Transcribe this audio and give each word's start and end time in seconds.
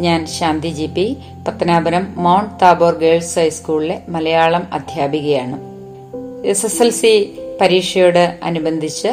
ഞാൻ 0.00 0.26
Shanti 0.26 0.68
G 0.68 0.86
P 0.86 1.16
Pathanapuram 1.48 2.14
mount 2.16 2.50
Tabor 2.62 2.94
girls 2.94 3.38
ഹൈസ്കൂളിലെ 3.38 4.00
മലയാളം 4.08 4.64
അധ്യാപികയാണ്. 4.72 5.56
എസ് 6.46 6.66
എസ് 6.66 6.82
എൽ 6.82 6.90
സി 6.90 7.38
പരീക്ഷയോട് 7.60 8.38
അനുബന്ധിച്ച് 8.42 9.08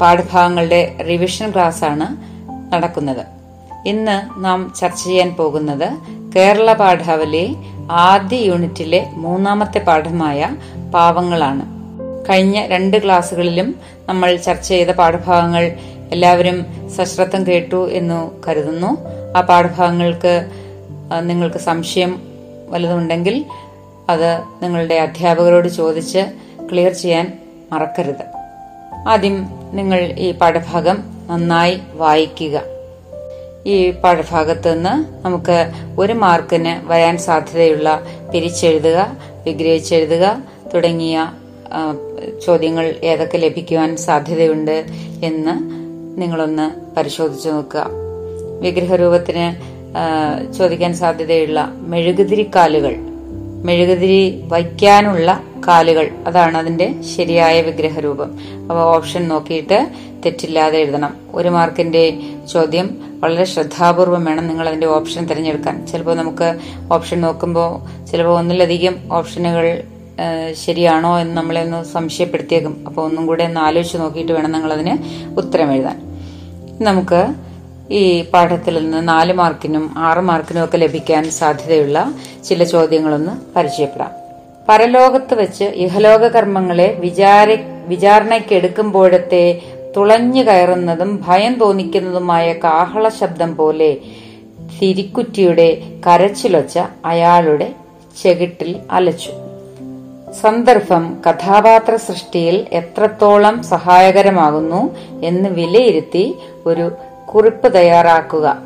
പാഠഭാഗങ്ങളുടെ 0.00 0.96
റിവിഷൻ 1.08 1.50
ക്ലാസ് 1.50 1.84
ആണ് 1.84 2.06
നടക്കുന്നത്. 2.74 3.26
ഇന്ന് 3.86 4.44
നാം 4.44 4.72
ചർച്ച 4.80 5.04
ചെയ്യാൻ 5.04 5.34
പോകുന്നത് 5.36 5.88
കേരള 6.36 6.72
പാഠാവലി 6.72 7.56
ആദ്യ 7.90 8.36
യൂണിറ്റിലെ 8.36 9.06
മൂന്നാമത്തെ 9.14 9.78
പാഠമായ 9.78 10.50
പാവങ്ങളാണ്. 10.94 11.64
കഴിഞ്ഞ 12.30 12.66
രണ്ട് 12.66 13.04
ക്ലാസ്സുകളിലും 13.04 13.74
നമ്മൾ 14.08 14.36
ചർച്ച 14.36 14.68
ചെയ്ത 14.68 14.88
പാഠഭാഗങ്ങൾ 14.88 15.72
എല്ലാവരും 16.12 16.66
സശ്രദ്ധം 16.90 17.46
കേട്ടു 17.46 17.90
എന്ന് 17.90 18.30
കരുതുന്നു. 18.48 18.98
ആ 19.36 19.40
പാഠഭാഗങ്ങൾക്ക് 19.40 20.50
നിങ്ങൾക്ക് 21.20 21.56
സംശയം 21.56 22.22
വല്ലതുണ്ടെങ്കിൽ 22.68 23.44
അത് 24.08 24.40
നിങ്ങളുടെ 24.62 24.94
അധ്യാപകരോട് 24.94 25.68
ചോദിച്ച് 25.68 26.22
ക്ലിയർ 26.72 26.92
ചെയ്യാൻ 26.92 27.38
മറക്കരുത്. 27.72 28.24
ആദ്യം 29.08 29.48
നിങ്ങൾ 29.72 30.00
ഈ 30.00 30.32
പാഠഭാഗം 30.32 31.04
നന്നായി 31.26 31.80
വായിക്കുക. 31.92 32.62
ഈ 33.66 33.90
പാഠഭാഗത്ത് 33.90 34.74
നിന്ന് 34.74 35.24
നമുക്ക് 35.24 35.72
ഒരു 35.98 36.12
മാർക്കിന് 36.12 36.88
വരാൻ 36.88 37.18
സാധ്യതയുള്ള 37.18 38.00
പിരിച്ചെഴുതുക 38.34 39.16
വിഗ്രഹിച്ചെഴുതുക 39.46 40.42
തുടങ്ങിയ 40.74 41.32
ചോദ്യങ്ങൾ 42.46 42.94
ഏതൊക്കെ 43.02 43.38
ലഭിക്കുവാൻ 43.38 43.96
സാധ്യതയുണ്ട് 43.96 44.84
എന്ന് 45.24 45.54
നിങ്ങളൊന്ന് 46.22 46.94
പരിശോധിച്ചു 46.94 47.48
നോക്കുക. 47.48 48.05
വിഗ്രഹരൂപത്തിന് 48.60 49.46
ചോദിക്കാൻ 50.52 50.94
സാധ്യതയുള്ള 50.94 51.72
മെഴുകുതിരി 51.74 52.50
കാലുകൾ. 52.54 52.96
മെഴുകുതിരി 53.64 54.42
വയ്ക്കാനുള്ള 54.44 55.40
കാലുകൾ. 55.68 56.10
അതാണ് 56.26 56.58
അതിന്റെ 56.58 56.94
ശരിയായ 57.16 57.60
വിഗ്രഹരൂപം. 57.60 58.30
അപ്പോൾ 58.62 58.96
ഓപ്ഷൻ 58.96 59.28
നോക്കിയിട്ട് 59.28 59.88
തെറ്റില്ലാതെ 60.26 60.78
എഴുതണം. 60.78 61.16
ഒരു 61.34 61.48
മാർക്കിന്റെ 61.48 62.18
ചോദ്യം 62.52 62.98
വളരെ 63.20 63.44
ശ്രദ്ധാപൂർവം 63.44 64.24
വേണം 64.24 64.48
നിങ്ങൾ 64.48 64.68
അതിന്റെ 64.68 64.86
ഓപ്ഷൻ 64.86 65.26
തിരഞ്ഞെടുക്കാൻ. 65.26 65.86
ചിലപ്പോൾ 65.86 66.16
നമുക്ക് 66.16 66.48
ഓപ്ഷൻ 66.92 67.20
നോക്കുമ്പോൾ 67.20 67.70
ചിലപ്പോൾ 68.10 68.38
ഒന്നിലധികം 68.38 68.94
ഓപ്ഷനുകൾ 69.12 69.82
ശരിയാണോ 70.64 71.18
എന്ന് 71.18 71.36
നമ്മളെ 71.36 71.62
ഒന്ന് 71.62 71.84
സംശയപ്പെടുത്തിയേക്കും. 71.84 72.84
അപ്പോൾ 72.86 73.06
ഒന്നും 73.06 73.26
കൂടെ 73.26 73.44
ഒന്ന് 73.44 73.60
ആലോചിച്ച് 73.60 73.98
നോക്കിയിട്ട് 73.98 74.32
വേണം 74.32 74.52
നിങ്ങൾ 74.52 74.72
അതിന് 74.72 74.98
ഉത്തരം 75.36 75.72
എഴുതാൻ. 75.72 75.98
നമുക്ക് 76.80 77.26
ഈ 77.90 78.22
പാഠത്തിൽ 78.22 78.90
നിന്ന് 78.90 79.08
നാല് 79.08 79.32
മാർക്കിനും 79.32 79.94
ആറ് 79.96 80.18
മാർക്കിനും 80.18 80.64
ഒക്കെ 80.64 80.76
ലഭിക്കാൻ 80.76 81.30
സാധ്യതയുള്ള 81.30 82.12
ചില 82.44 82.64
ചോദ്യങ്ങളൊന്ന് 82.64 83.54
പരിചയപ്പെടാം. 83.56 84.10
പരലോകത്ത് 84.68 85.34
വെച്ച് 85.34 85.64
ഇഹലോക 85.64 86.26
കർമ്മങ്ങളെ 86.26 86.96
വിചാര 87.00 87.56
വിചാരണയ്ക്കെടുക്കുമ്പോഴത്തെ 87.86 89.62
തുളഞ്ഞു 89.96 90.42
കയറുന്നതും 90.42 91.24
ഭയം 91.28 91.54
തോന്നിക്കുന്നതുമായ 91.54 92.52
കാഹള 92.52 93.08
ശബ്ദം 93.08 93.56
പോലെ 93.56 93.96
തിരിക്കുറ്റിയുടെ 94.82 95.82
കരച്ചിലൊച്ച 96.06 96.78
അയാളുടെ 97.04 97.72
ചെകിട്ടിൽ 98.22 98.76
അലച്ചു. 98.90 99.30
സന്ദർഭം 100.32 101.18
കഥാപാത്ര 101.28 101.96
സൃഷ്ടിയിൽ 101.96 102.66
എത്രത്തോളം 102.72 103.62
സഹായകരമാകുന്നു 103.62 104.96
എന്ന് 105.22 105.48
വിലയിരുത്തി 105.48 106.34
ഒരു 106.66 106.92
കുറിപ്പ് 107.34 107.74
തയ്യാറാക്കുക. 107.74 108.58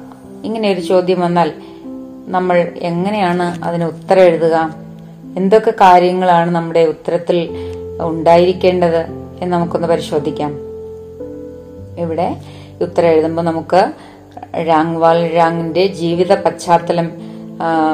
ഇങ്ങനെ 0.44 0.72
ഒരു 0.72 0.81
ചോദ്യം 0.81 1.21
വന്നാൽ 1.21 1.53
നമ്മൾ 2.26 2.56
എങ്ങനെയാണ് 2.76 3.65
അതിന് 3.65 3.84
ഉത്തരം 3.84 4.22
എഴുതുക? 4.22 4.75
എന്തൊക്കെ 5.37 5.71
കാര്യങ്ങളാണ് 5.71 6.50
നമ്മുടെ 6.50 6.84
ഉത്തരത്തിൽ 6.84 7.50
ഉണ്ടായിരിക്കേണ്ടത് 8.00 9.00
എന്ന് 9.41 9.56
നമുക്കൊന്ന് 9.56 9.88
പരിശോധിക്കാം. 9.88 10.53
ഇവിടെ 11.98 12.37
ഉത്തരം 12.81 13.09
എഴുതുമ്പോൾ 13.09 13.43
നമുക്ക് 13.43 13.93
രാങ്വാൾ 14.69 15.27
രാങ്ങിന്റെ 15.27 15.87
ജീവിത 15.87 16.34
പശ്ചാത്തലം 16.34 17.10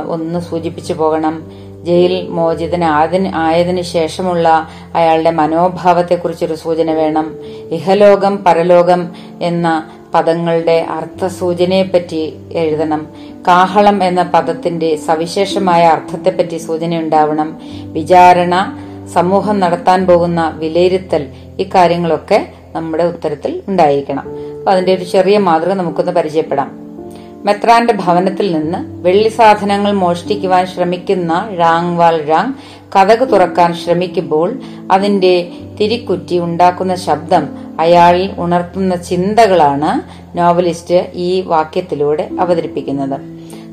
ഒന്ന് 0.08 0.40
സൂചിപ്പിച്ചു 0.40 0.92
പോകണം. 0.92 1.52
ജയിൽ 1.84 2.28
മോചിതനായതിന് 2.28 3.30
ആയതിനു 3.34 3.82
ശേഷമുള്ള 3.82 4.68
അയാളുടെ 4.94 5.30
മനോഭാവത്തെക്കുറിച്ചൊരു 5.30 6.54
സൂചന 6.54 6.90
വേണം. 6.92 7.34
ഇഹലോകം 7.70 8.44
പരലോകം 8.44 9.12
എന്ന 9.42 9.90
പദങ്ങളുടെ 10.16 10.86
അർത്ഥസൂചനയെപ്പറ്റി 10.90 12.34
എഴുതണം. 12.52 13.06
കാഹളം 13.48 14.04
എന്ന 14.04 14.22
പദത്തിന്റെ 14.22 14.96
സവിശേഷമായ 14.96 15.84
അർത്ഥത്തെപ്പറ്റി 15.84 16.56
സൂചന 16.56 16.98
ഉണ്ടാവണം 16.98 17.58
വിചാരണ 17.92 18.78
സമൂഹം 19.12 19.60
നടത്താൻ 19.60 20.06
പോകുന്ന 20.06 20.52
വിലയിരുത്തൽ 20.56 21.26
ഇക്കാര്യങ്ങളൊക്കെ 21.58 22.48
നമ്മുടെ 22.74 23.04
ഉത്തരത്തിൽ 23.04 23.62
ഉണ്ടായിരിക്കണം. 23.68 24.24
അപ്പൊ 24.58 24.72
അതിന്റെ 24.72 24.94
ഒരു 24.94 25.04
ചെറിയ 25.04 25.38
മാതൃക 25.38 25.72
നമുക്കൊന്ന് 25.72 26.12
പരിചയപ്പെടാം. 26.12 26.86
മെത്രാന്റെ 27.44 27.92
ഭവനത്തിൽ 27.92 28.52
നിന്ന് 28.52 28.78
വെള്ളി 29.08 29.28
സാധനങ്ങൾ 29.28 29.92
മോഷ്ടിക്കുവാൻ 29.92 30.66
ശ്രമിക്കുന്ന 30.66 31.48
റാങ്വാൾ 31.58 32.24
റാങ് 32.24 32.52
കഥക് 32.96 33.32
തുറക്കാൻ 33.32 33.74
ശ്രമിക്കുമ്പോൾ 33.74 34.60
അതിന്റെ 34.92 35.48
തിരിക്കുറ്റി 35.80 36.38
ഉണ്ടാക്കുന്ന 36.38 36.94
ശബ്ദം 36.94 37.48
അയാളിൽ 37.80 38.30
ഉണർത്തുന്ന 38.38 38.96
ചിന്തകളാണ് 38.96 39.92
നോവലിസ്റ്റ് 40.38 41.10
ഈ 41.14 41.40
വാക്യത്തിലൂടെ 41.40 42.28
അവതരിപ്പിക്കുന്നത്. 42.40 43.20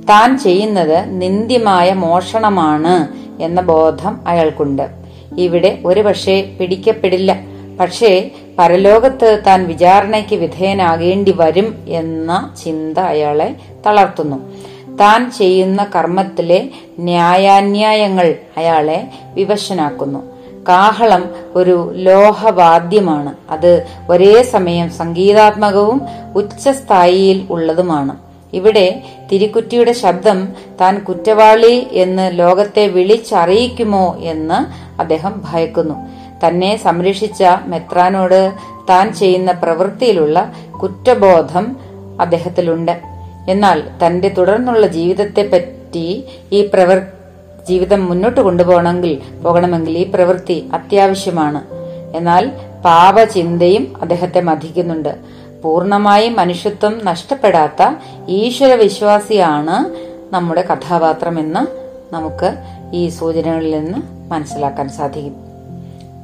താൻ 0.10 0.40
ചെയ്യുന്നത് 0.40 1.22
നിന്ദ്യമായ 1.22 1.94
മോഷണമാണ് 1.94 3.08
എന്ന 3.42 3.62
ബോധം 3.62 4.20
അയാൾക്കുണ്ട്. 4.28 4.90
ഇവിടെ 5.38 5.80
ഒരുപക്ഷെ 5.86 6.56
പിടിക്കപ്പെടില്ല. 6.60 7.40
പക്ഷേ 7.80 8.32
പരലോകത്ത് 8.60 9.42
താൻ 9.48 9.68
വിചാരണയ്ക്ക് 9.68 10.36
വിധേയനാകേണ്ടി 10.36 11.34
വരും 11.38 11.76
എന്ന 11.88 12.54
ചിന്ത 12.64 12.98
അയാളെ 12.98 13.56
തളർത്തുന്നു. 13.86 14.52
താൻ 15.00 15.32
ചെയ്യുന്ന 15.32 15.88
കർമ്മത്തിലെ 15.96 16.70
ന്യായാന്യായങ്ങൾ 17.00 18.36
അയാളെ 18.58 19.08
വിവശനാക്കുന്നു. 19.34 20.20
കാഹളം 20.68 21.30
ഒരു 21.56 21.92
ലോഹവാദ്യമാണ്. 21.96 23.36
അത് 23.50 23.88
ഒരേ 24.10 24.44
സമയം 24.44 24.90
സംഗീതാത്മകവും 24.90 26.02
ഉച്ചസ്ഥായിയിൽ 26.36 27.48
ഉള്ളതുമാണ്. 27.50 28.18
ഇവിടെ 28.54 29.02
തിരിക്കുറ്റിയുടെ 29.32 29.92
ശബ്ദം 29.92 30.54
താൻ 30.82 31.00
കുറ്റവാളി 31.00 31.88
എന്ന് 31.92 32.40
ലോകത്തെ 32.40 32.88
വിളിച്ചറിയിക്കുമോ 32.88 34.18
എന്ന് 34.20 34.84
അദ്ദേഹം 35.02 35.42
ഭയക്കുന്നു. 35.52 35.96
തന്നെ 36.48 36.78
സംരക്ഷിച്ച 36.78 37.44
മെത്രാനോട് 37.66 38.54
താൻ 38.90 39.14
ചെയ്യുന്ന 39.14 39.52
പ്രവൃത്തിയിലുള്ള 39.52 40.52
കുറ്റബോധം 40.82 41.76
അദ്ദേഹത്തിലുണ്ട്. 42.22 43.13
എന്നാൽ 43.50 43.84
തന്റെ 44.06 44.30
തുടർന്നുള്ള 44.30 44.88
ജീവിതത്തെ 44.88 45.42
പറ്റി 45.42 46.26
ഈ 46.52 46.70
പ്രവർ 46.74 47.08
ജീവിതം 47.70 48.06
മുന്നോട്ട് 48.06 48.42
കൊണ്ടുപോകണമെങ്കിൽ 48.42 49.22
പോകണമെങ്കിൽ 49.44 49.98
ഈ 49.98 50.12
പ്രവൃത്തി 50.12 50.70
അത്യാവശ്യമാണ്. 50.74 51.62
എന്നാൽ 52.18 52.52
പാപചിന്തയും 52.86 53.94
അദ്ദേഹത്തെ 54.02 54.42
മതിക്കുന്നുണ്ട് 54.42 55.16
പൂർണമായി 55.64 56.30
മനുഷ്യത്വം 56.30 57.06
നഷ്ടപ്പെടാത്ത 57.06 57.96
ഈശ്വര 58.30 58.74
വിശ്വാസിയാണ് 58.74 60.04
നമ്മുടെ 60.34 60.62
കഥാപാത്രം 60.62 61.40
എന്ന് 61.40 61.94
നമുക്ക് 62.14 62.56
ഈ 62.94 63.10
സൂചനകളിൽ 63.10 63.80
നിന്ന് 63.80 63.98
മനസ്സിലാക്കാൻ 64.32 64.90
സാധിക്കും. 64.90 65.36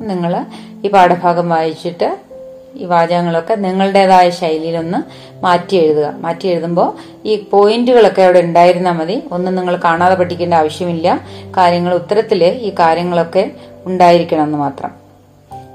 നിങ്ങൾ 0.07 0.45
ഈ 0.85 0.89
പാഠഭാഗം 0.89 1.49
വായിച്ചിട്ട് 1.49 2.28
ഈ 2.75 2.85
വാചകങ്ങളൊക്കെ 2.85 3.53
നിങ്ങളുടേതായ 3.53 4.29
ശൈലിയിലൊന്ന് 4.29 4.97
മാറ്റി 5.43 5.75
എഴുതുക. 5.75 6.13
മാറ്റി 6.17 6.47
എഴുതുമ്പോൾ 6.47 6.95
ഈ 7.25 7.45
പോയിന്റുകളൊക്കെ 7.51 8.21
അവിടെ 8.21 8.39
ഉണ്ടായിരുന്നാൽ 8.39 8.91
മതി. 8.91 9.23
ഒന്നും 9.31 9.55
നിങ്ങൾ 9.55 9.79
കാണാതെ 9.83 10.15
പഠിക്കേണ്ട 10.15 10.53
ആവശ്യമില്ല. 10.53 11.21
കാര്യങ്ങൾ 11.57 11.93
ഉത്തരത്തിൽ 11.93 12.43
ഈ 12.43 12.69
കാര്യങ്ങളൊക്കെ 12.79 13.51
ഉണ്ടായിരിക്കണം 13.85 14.43
എന്ന് 14.43 14.57
മാത്രം. 14.57 14.91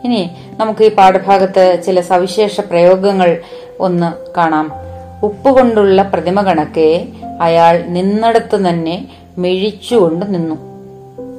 ഇനി 0.04 0.30
നമുക്ക് 0.60 0.84
ഈ 0.84 0.94
പാഠഭാഗത്ത് 0.94 1.82
ചില 1.86 2.00
സവിശേഷ 2.00 2.60
പ്രയോഗങ്ങൾ 2.60 3.40
ഒന്ന് 3.80 4.32
കാണാം. 4.36 4.72
ഉപ്പുകൊണ്ടുള്ള 5.22 6.02
പ്രതിമ 6.02 6.42
കണക്കെ 6.42 7.08
അയാൾ 7.40 7.82
നിന്നിടത്ത് 7.86 8.56
തന്നെ 8.56 9.08
മിഴിച്ചുകൊണ്ട് 9.38 10.34
നിന്നു. 10.34 10.73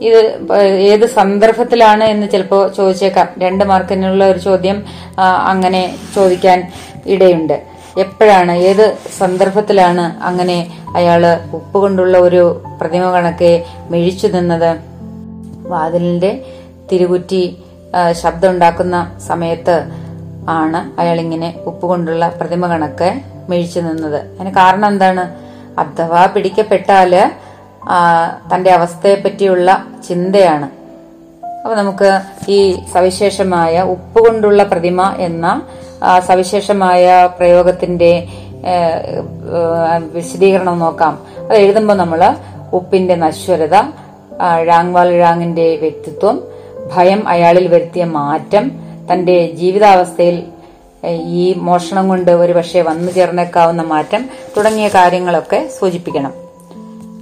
ഇത് 0.01 0.51
ഏത് 0.61 1.05
സന്ദർഭത്തിലാണ് 1.05 2.03
എന്ന് 2.03 2.29
ചിലപ്പോൾ 2.31 2.73
ചോദിച്ചേക്കാം. 2.73 3.27
രണ്ട് 3.37 3.63
മാർക്കിനുള്ള 3.63 4.25
ഒരു 4.29 4.39
ചോദ്യം 4.39 4.83
അങ്ങനെ 5.19 5.97
ചോദിക്കാൻ 6.15 6.71
ഇടയുണ്ട്. 7.05 7.63
എപ്പോഴാണ് 7.97 8.51
ഏത് 8.51 8.97
സന്ദർഭത്തിലാണ് 9.17 10.25
അങ്ങനെ 10.25 10.77
അയാൾ 10.95 11.37
ഉപ്പ് 11.53 11.77
കൊണ്ടുള്ള 11.77 12.17
ഒരു 12.17 12.61
പ്രതിമ 12.81 13.11
കണക്കെ 13.11 13.65
മിഴിച്ചു 13.89 14.27
നിന്നത്? 14.27 14.77
വാതിലിന്റെ 15.67 16.45
തിരുകുറ്റി 16.91 17.57
ശബ്ദമുണ്ടാക്കുന്ന 18.11 19.17
സമയത്ത് 19.27 19.91
ആണ് 20.49 21.01
അയാൾ 21.01 21.19
ഇങ്ങനെ 21.19 21.59
ഉപ്പ് 21.65 21.85
കൊണ്ടുള്ള 21.85 22.29
പ്രതിമ 22.41 22.67
കണക്ക് 22.67 23.21
മിഴിച്ചു 23.49 23.79
നിന്നത്. 23.79 24.15
അതിന് 24.15 24.51
കാരണം 24.51 24.87
എന്താണ്? 24.87 25.45
അഥവാ 25.79 26.25
പിടിക്കപ്പെട്ടാൽ 26.25 27.31
തന്റെ 28.51 28.71
അവസ്ഥയെ 28.71 29.15
പറ്റിയുള്ള 29.15 29.85
ചിന്തയാണ്. 30.07 30.67
അപ്പൊ 31.63 31.75
നമുക്ക് 31.75 32.19
ഈ 32.51 32.83
സവിശേഷമായ 32.93 33.81
ഉപ്പ് 33.81 34.19
കൊണ്ടുള്ള 34.25 34.63
പ്രതിമ 34.63 35.15
എന്ന 35.17 35.61
സവിശേഷമായ 36.27 37.29
പ്രയോഗത്തിന്റെ 37.39 38.27
വിശദീകരണം 40.13 40.79
നോക്കാം. 40.79 41.27
അത് 41.39 41.57
എഴുതുമ്പോൾ 41.57 41.93
നമ്മൾ 41.93 42.35
ഉപ്പിന്റെ 42.73 43.15
നശ്വരത 43.15 43.75
ഴാങ്വാൽ 44.69 45.15
ഴാങ്ങിന്റെ 45.15 45.75
വ്യക്തിത്വം 45.75 46.43
ഭയം 46.95 47.29
അയാളിൽ 47.29 47.67
വരുത്തിയ 47.67 48.05
മാറ്റം 48.05 48.71
തന്റെ 49.13 49.51
ജീവിതാവസ്ഥയിൽ 49.51 50.43
ഈ 51.41 51.53
മോഷണം 51.57 52.07
കൊണ്ട് 52.07 52.31
ഒരുപക്ഷെ 52.31 52.81
വന്നു 52.81 53.11
ചേർന്നേക്കാവുന്ന 53.11 53.81
മാറ്റം 53.81 54.29
തുടങ്ങിയ 54.57 54.87
കാര്യങ്ങളൊക്കെ 54.87 55.69
സൂചിപ്പിക്കണം. 55.79 56.44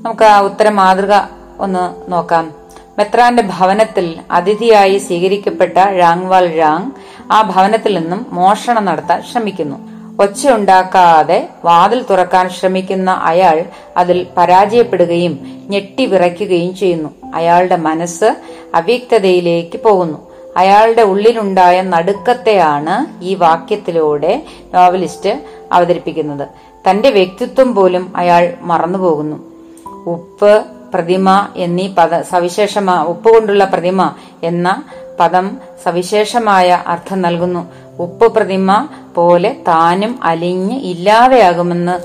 നമുക്ക് 0.03 0.23
ആ 0.23 0.39
ഉത്തര 0.39 0.69
മാതൃക 0.69 1.13
ഒന്ന് 1.59 2.11
നോക്കാം. 2.11 2.51
മെത്രാന്റെ 2.97 3.43
ഭവനത്തിൽ 3.43 4.19
അതിഥിയായി 4.31 4.97
സ്വീകരിക്കപ്പെട്ട 4.97 5.77
ഴാങ്വാൽ 5.77 6.55
ഴാങ് 6.55 6.91
ആ 7.31 7.41
ഭവനത്തിൽ 7.41 7.99
നിന്നും 7.99 8.25
മോഷണം 8.29 8.85
നടത്താൻ 8.85 9.23
ശ്രമിക്കുന്നു. 9.23 9.77
ഒച്ചയുണ്ടാക്കാതെ 10.23 11.49
വാതിൽ 11.65 12.05
തുറക്കാൻ 12.09 12.49
ശ്രമിക്കുന്ന 12.49 13.11
അയാൾ 13.11 13.65
അതിൽ 13.97 14.27
പരാജയപ്പെടുകയും 14.37 15.65
ഞെട്ടി 15.69 16.05
വിറയ്ക്കുകയും 16.05 16.75
ചെയ്യുന്നു. 16.75 17.09
അയാളുടെ 17.35 17.75
മനസ്സ് 17.75 18.35
അവ്യക്തതയിലേക്ക് 18.75 19.77
പോകുന്നു. 19.83 20.19
അയാളുടെ 20.57 21.01
ഉള്ളിലുണ്ടായ 21.01 21.81
നടുക്കത്തെയാണ് 21.81 23.23
ഈ 23.23 23.35
വാക്യത്തിലൂടെ 23.35 24.43
നോവലിസ്റ്റ് 24.73 25.41
അവതരിപ്പിക്കുന്നത്. 25.71 26.47
തന്റെ 26.89 27.09
വ്യക്തിത്വം 27.09 27.75
പോലും 27.75 28.13
അയാൾ 28.15 28.53
മറന്നുപോകുന്നു. 28.61 29.52
ഉപ്പ് 30.07 30.65
പ്രതിമ 30.93 31.47
എന്നീ 31.55 31.87
പദ 31.97 32.21
സവിശേഷമാ 32.21 33.03
ഉപ്പ് 33.03 33.33
കൊണ്ടുള്ള 33.33 33.63
പ്രതിമ 33.63 34.13
എന്ന 34.43 34.83
പദം 35.19 35.57
സവിശേഷമായ 35.83 36.83
അർത്ഥം 36.87 37.21
നൽകുന്നു. 37.21 37.67
ഉപ്പ് 37.99 38.35
പ്രതിമ 38.35 38.87
പോലെ 39.15 39.55
താനും 39.67 40.19
അലിഞ്ഞ് 40.23 40.79
ഇല്ലാതെയാകുമെന്ന് 40.79 41.99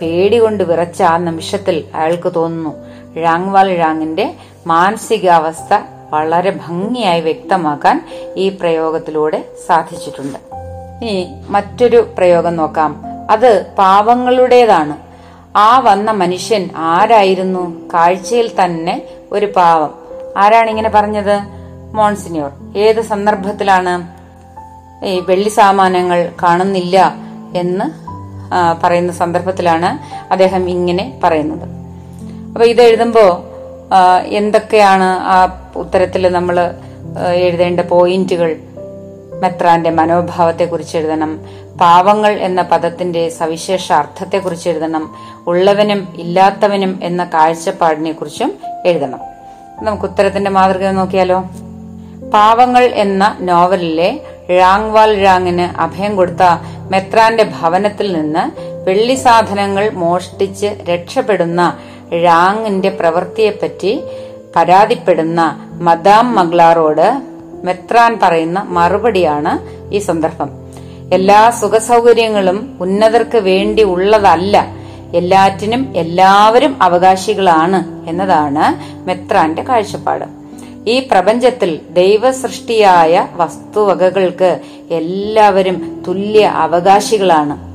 പേടി 0.00 0.36
കൊണ്ട് 0.36 0.64
വിറച്ച 0.64 1.02
ആ 1.02 1.16
നിമിഷത്തിൽ 1.16 1.84
അയാൾക്ക് 1.94 2.32
തോന്നുന്നു. 2.36 2.74
ഴാങ്വാൽ 3.18 3.72
ഴാങ്ങിന്റെ 3.72 4.34
മാനസികാവസ്ഥ 4.66 5.78
വളരെ 6.10 6.50
ഭംഗിയായി 6.50 7.20
വ്യക്തമാക്കാൻ 7.20 8.08
ഈ 8.36 8.48
പ്രയോഗത്തിലൂടെ 8.48 9.44
സാധിച്ചിട്ടുണ്ട്. 9.66 10.38
ഇനി 11.04 11.34
മറ്റൊരു 11.48 12.08
പ്രയോഗം 12.18 12.56
നോക്കാം. 12.56 13.02
അത് 13.30 13.66
പാവങ്ങളുടേതാണ്. 13.78 15.07
ആ 15.58 15.78
വന്ന 15.78 16.10
മനുഷ്യൻ 16.10 16.68
ആരായിരുന്നു? 16.76 17.62
കാഴ്ചയിൽ 17.94 18.48
തന്നെ 18.60 18.94
ഒരു 19.32 19.46
പാവം. 19.56 19.92
ആരാണ് 20.36 20.68
ഇങ്ങനെ 20.70 20.90
പറഞ്ഞത്? 20.94 21.36
മോൺസിനിയോർ. 21.94 22.50
ഏത് 22.78 23.00
സന്ദർഭത്തിലാണ് 23.02 23.94
ഈ 25.06 25.20
വെള്ളി 25.28 25.48
സാമാനങ്ങൾ 25.48 26.20
കാണുന്നില്ല 26.42 27.14
എന്ന് 27.56 27.86
പറയുന്ന 28.82 29.12
സന്ദർഭത്തിലാണ് 29.12 29.90
അദ്ദേഹം 30.32 30.70
ഇങ്ങനെ 30.70 31.04
പറയുന്നത്. 31.24 31.66
അപ്പൊ 32.52 32.66
ഇത് 32.66 32.82
എഴുതുമ്പോ 32.82 33.26
എന്തൊക്കെയാണ് 34.26 35.08
ആ 35.34 35.36
ഉത്തരത്തിൽ 35.76 36.28
നമ്മൾ 36.28 36.56
എഴുതേണ്ട 37.34 37.80
പോയിന്റുകൾ? 37.80 38.56
മെത്രാന്റെ 39.42 39.90
മനോഭാവത്തെക്കുറിച്ച് 39.90 40.96
എഴുതണം. 40.98 41.32
പാവങ്ങൾ 41.80 42.32
എന്ന 42.32 42.62
പദത്തിന്റെ 42.62 43.28
സവിശേഷ 43.28 43.92
അർത്ഥത്തെക്കുറിച്ച് 43.92 44.68
എഴുതണം. 44.68 45.14
ഉള്ളവനും 45.46 46.08
ഇല്ലാത്തവനും 46.18 47.00
എന്ന 47.02 47.24
കാഴ്ചപ്പാടിനെ 47.24 48.12
കുറിച്ചും 48.12 48.54
എഴുതണം. 48.86 49.20
നമുക്ക് 49.80 50.02
ഉത്തരത്തിന്റെ 50.02 50.50
മാതൃക 50.50 50.90
നോക്കിയാലോ? 50.90 51.44
പാവങ്ങൾ 52.34 52.84
എന്ന 52.84 53.36
നോവലിലെ 53.40 54.20
ഴാങ്വാൽ 54.50 55.18
ഴാങ്ങിന് 55.18 55.80
അഭയം 55.80 56.16
കൊടുത്ത 56.16 56.42
മെത്രാന്റെ 56.90 57.44
ഭവനത്തിൽ 57.60 58.12
നിന്ന് 58.12 58.44
വെള്ളി 58.84 59.14
സാധനങ്ങൾ 59.14 59.90
മോഷ്ടിച്ച് 59.90 60.66
രക്ഷപ്പെടുന്ന 60.66 61.78
ഴാങ്ങിന്റെ 62.12 62.88
പ്രവൃത്തിയെപ്പറ്റി 62.88 64.02
പരാതിപ്പെടുന്ന 64.56 65.70
മദാം 65.80 66.34
മഗ്ലാറോട് 66.34 67.22
മെത്രാൻ 67.64 68.18
പറയുന്ന 68.22 68.66
മറുപടിയാണ് 68.68 69.52
ഈ 69.94 69.98
സന്ദർഭം. 69.98 70.67
എല്ലാ 71.12 71.50
സുഖസൗകര്യങ്ങളും 71.50 72.76
ഉന്നതർക്ക് 72.80 73.38
വേണ്ടി 73.38 73.82
ഉള്ളതല്ല. 73.82 74.66
എല്ലാറ്റിനും 75.14 75.92
എല്ലാവരും 75.96 76.82
അവകാശികളാണ് 76.82 78.08
എന്നതാണ് 78.08 78.98
മെത്രാന്റെ 79.06 79.62
കാഴ്ചപ്പാട്. 79.62 80.24
ഈ 80.90 81.08
പ്രപഞ്ചത്തിൽ 81.12 81.80
ദൈവസൃഷ്ടിയായ 81.90 83.28
വസ്തുവകകൾക്ക് 83.32 84.60
എല്ലാവരും 84.90 86.04
തുല്യ 86.08 86.46
അവകാശികളാണ്. 86.46 87.68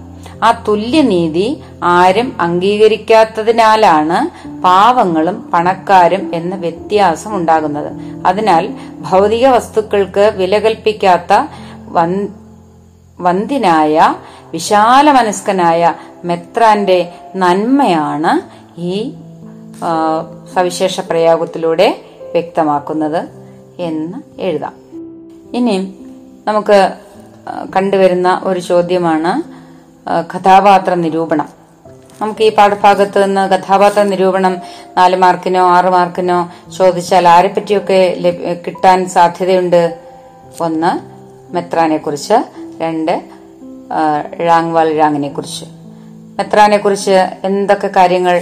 ആ 0.44 0.63
തുല്യനീതി 0.68 1.63
ആരും 1.83 2.38
അംഗീകരിക്കാത്തതിനാലാണ് 2.39 4.19
പാവങ്ങളും 4.62 5.50
പണക്കാരും 5.53 6.31
എന്ന 6.33 6.56
വ്യത്യാസം 6.56 7.35
ഉണ്ടാകുന്നത്. 7.35 7.91
അതിനാൽ 8.25 8.69
ഭൗതിക 9.01 9.47
വസ്തുക്കൾക്ക് 9.47 10.33
വില 10.35 10.59
കൽപ്പിക്കാത്ത 10.59 11.47
വൻ- 13.19 14.33
വിശാല 14.51 15.11
മനസ്കനായ 15.11 15.94
മെത്രാന്റെ 16.26 17.14
നന്മയാണ് 17.35 18.64
ഈ 18.80 19.14
സവിശേഷ 20.56 20.99
പ്രയോഗത്തിലൂടെ 20.99 22.02
വ്യക്തമാക്കുന്നത് 22.31 23.30
എന്ന് 23.80 24.42
എഴുതാം. 24.42 24.73
ഇനി 25.54 25.95
നമുക്ക് 26.47 26.92
കണ്ടുവരുന്ന 27.76 28.42
ഒരു 28.44 28.59
ചോദ്യമാണ് 28.59 29.54
കഥാപാത്ര 30.35 30.94
നിരൂപണം. 30.94 31.49
നമുക്ക് 32.21 32.44
ഈ 32.44 32.56
പാഠഭാഗത്ത് 32.56 33.26
നിന്ന് 33.26 33.49
കഥാപാത്ര 33.49 34.04
നിരൂപണം 34.04 34.57
നാല് 34.97 35.16
മാർക്കിനോ 35.16 35.68
ആറ് 35.68 35.85
മാർക്കിനോ 35.85 36.52
ചോദിച്ചാൽ 36.78 37.28
ആരെ 37.28 37.47
പറ്റിയൊക്കെ 37.47 38.18
കിട്ടാൻ 38.68 39.09
സാധ്യതയുണ്ട്? 39.09 39.99
ഒന്ന് 40.61 41.14
മെത്രാനെ 41.54 41.97
കുറിച്ച് 41.97 42.62
രണ്ട് 42.81 43.21
ഴാങ്വാൽ 44.39 44.94
ഴാങ്ങിനെ 44.94 45.27
കുറിച്ച്. 45.27 45.65
മെത്രാനെ 46.37 46.77
കുറിച്ച് 46.77 47.11
എന്തൊക്കെ 47.44 47.87
കാര്യങ്ങൾ 47.87 48.42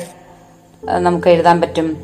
നമുക്ക് 0.84 1.28
എഴുതാൻ 1.28 1.62
പറ്റും? 1.62 1.98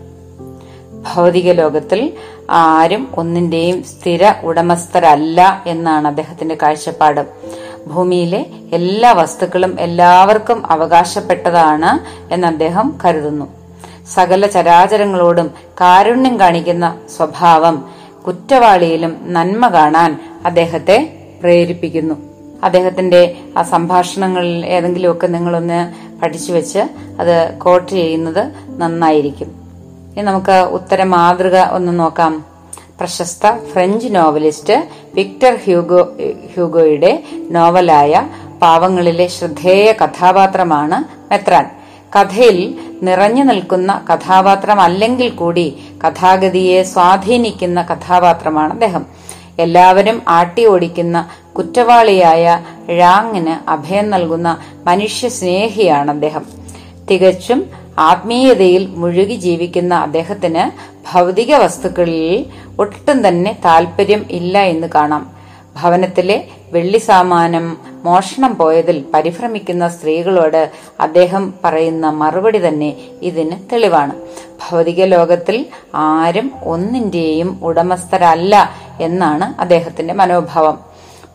ഭൗതിക 1.13 1.51
ലോകത്തിൽ 1.51 2.13
ആരും 2.49 3.13
ഒന്നിന്റെയും 3.17 3.83
സ്ഥിര 3.83 4.33
ഉടമസ്ഥരല്ല 4.43 5.63
എന്നാണ് 5.67 6.07
അദ്ദേഹത്തിന്റെ 6.07 6.57
കാഴ്ചപ്പാട്. 6.61 7.27
ഭൂമിയിലെ 7.87 8.45
എല്ലാ 8.73 9.11
വസ്തുക്കളും 9.11 9.77
എല്ലാവർക്കും 9.79 10.71
അവകാശപ്പെട്ടതാണ് 10.71 11.99
എന്ന് 12.33 12.47
അദ്ദേഹം 12.47 12.97
കരുതുന്നു. 13.05 13.45
സകല 14.13 14.47
ചരാചരങ്ങളോടും 14.47 15.51
കാരുണ്യം 15.81 16.39
കാണിക്കുന്ന 16.39 16.97
സ്വഭാവം 17.17 17.89
കുറ്റവാളിയിലും 18.27 19.17
നന്മ 19.33 19.67
കാണാൻ 19.67 20.19
അദ്ദേഹത്തെ 20.45 21.16
പ്രേരിപ്പിക്കുന്നു. 21.41 22.15
അദ്ദേഹത്തിന്റെ 22.63 23.35
ആ 23.57 23.61
സംഭാഷണങ്ങളിൽ 23.61 24.65
ഏതെങ്കിലുമൊക്കെ 24.65 25.27
നിങ്ങളൊന്ന് 25.27 25.93
പഠിച്ചു 26.21 26.51
വെച്ച് 26.51 26.79
അത് 27.19 27.57
കോട്ട് 27.57 27.91
ചെയ്യുന്നത് 27.91 28.51
നന്നായിരിക്കും. 28.69 29.47
ഇനി 30.15 30.21
നമുക്ക് 30.21 30.51
ഉത്തര 30.51 31.03
മാതൃക 31.03 31.57
ഒന്ന് 31.59 31.99
നോക്കാം. 31.99 32.45
പ്രശസ്ത 32.99 33.67
ഫ്രഞ്ച് 33.73 34.07
നോവലിസ്റ്റ് 34.11 34.87
വിക്ടർ 35.15 35.55
ഹ്യൂഗോ 35.63 36.09
ഹ്യൂഗോയുടെ 36.53 37.23
നോവലായ 37.51 38.27
പാവങ്ങളിലെ 38.61 39.27
ശ്രദ്ധേയ 39.27 39.91
കഥാപാത്രമാണ് 39.91 41.03
മെത്രാൻ. 41.31 41.69
കഥയിൽ 42.19 42.77
നിറഞ്ഞു 43.03 43.43
നിൽക്കുന്ന 43.43 44.05
കഥാപാത്രം 44.13 44.81
അല്ലെങ്കിൽ 44.81 45.29
കൂടി 45.29 45.77
കഥാഗതിയെ 46.07 46.83
സ്വാധീനിക്കുന്ന 46.83 47.81
കഥാപാത്രമാണ് 47.81 48.73
അദ്ദേഹം. 48.73 49.05
എല്ലാവരും 49.59 50.21
ആട്ടി 50.27 50.65
ഓടിക്കുന്ന 50.65 51.17
കുറ്റവാളിയായ 51.57 52.63
ഴാങ്ങിന് 52.89 53.69
അഭയം 53.69 54.09
നൽകുന്ന 54.09 54.57
മനുഷ്യ 54.85 55.27
സ്നേഹിയാണ് 55.29 56.11
അദ്ദേഹം. 56.11 56.45
തികച്ചും 57.11 57.59
ആത്മീയതയിൽ 57.99 58.87
മുഴുകി 58.87 59.35
ജീവിക്കുന്ന 59.35 59.93
അദ്ദേഹത്തിന് 59.95 60.63
ഭൗതിക 61.13 61.55
വസ്തുക്കളിൽ 61.55 62.45
ഒട്ടും 62.79 63.27
തന്നെ 63.27 63.57
താല്പര്യം 63.65 64.25
ഇല്ല 64.31 64.57
എന്ന് 64.63 64.87
കാണാം. 64.95 65.37
ഭവനത്തിലെ 65.81 66.47
വെള്ളി 66.71 66.97
സാമാനം 66.97 67.77
മോഷണം 68.05 68.55
പോയതിൽ 68.57 69.05
പരിഭ്രമിക്കുന്ന 69.13 69.87
സ്ത്രീകളോട് 69.87 70.71
അദ്ദേഹം 70.99 71.53
പറയുന്ന 71.63 72.09
മറുപടി 72.09 72.67
തന്നെ 72.67 72.89
ഇതിന് 73.21 73.57
തെളിവാണ്. 73.71 74.13
ഭൗതിക 74.69 75.03
ലോകത്തിൽ 75.03 75.65
ആരും 75.95 76.51
ഒന്നിന്റെയും 76.63 77.59
ഉടമസ്ഥരല്ല 77.63 78.55
എന്നാണ് 79.01 79.61
അദ്ദേഹത്തിന്റെ 79.61 80.13
മനോഭാവം. 80.13 80.79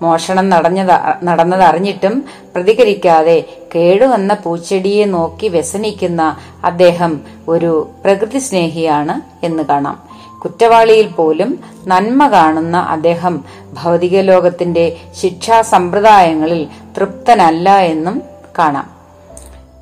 മോഷണം 0.03 0.51
നടഞ്ഞത് 0.51 1.25
നടന്നതറിഞ്ഞിട്ടും 1.25 2.25
പ്രതികരിക്കാതെ 2.55 3.45
കേടുവന്ന 3.75 4.35
പൂച്ചെടിയെ 4.35 5.05
നോക്കി 5.05 5.49
വ്യസനിക്കുന്ന 5.49 6.37
അദ്ദേഹം 6.65 7.21
ഒരു 7.49 7.91
പ്രകൃതി 8.05 8.39
സ്നേഹിയാണ് 8.39 9.47
എന്ന് 9.47 9.63
കാണാം. 9.63 10.13
കുറ്റവാളിയിൽ 10.45 11.07
പോലും 11.07 11.59
നന്മ 11.87 12.29
കാണുന്ന 12.29 12.77
അദ്ദേഹം 12.77 13.45
ഭൗതിക 13.83 14.21
ലോകത്തിന്റെ 14.21 14.97
ശിക്ഷാ 15.21 15.63
സമ്പ്രദായങ്ങളിൽ 15.63 16.69
തൃപ്തനല്ല 16.97 17.79
എന്നും 17.79 18.23
കാണാം. 18.59 18.91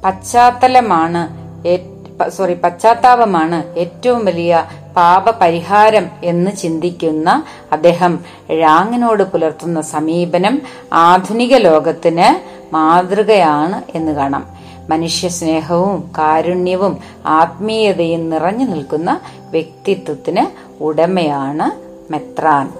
പശ്ചാത്തലമാണ് 0.05 1.51
സോറി 2.29 2.55
പശ്ചാത്താപമാണ് 2.55 3.79
ഏറ്റവും 3.79 4.25
വലിയ 4.25 4.67
പാപപരിഹാരം 4.97 6.11
എന്ന് 6.25 6.51
ചിന്തിക്കുന്ന 6.57 7.43
അദ്ദേഹം 7.73 8.25
ഴാങ്ങിനോട് 8.51 9.23
പുലർത്തുന്ന 9.23 9.81
സമീപനം 9.81 10.63
ആധുനിക 10.93 11.57
ലോകത്തിന് 11.57 12.61
മാതൃകയാണ് 12.75 13.83
എന്ന് 13.95 14.13
കാണാം. 14.13 14.61
മനുഷ്യ 14.91 15.29
സ്നേഹവും 15.29 16.11
കാരുണ്യവും 16.19 16.99
ആത്മീയതയും 17.27 18.31
നിറഞ്ഞു 18.31 18.65
നിൽക്കുന്ന 18.65 19.21
വ്യക്തിത്വത്തിന് 19.51 20.45
ഉടമയാണ് 20.83 21.71
മെത്രാൻ. 22.13 22.80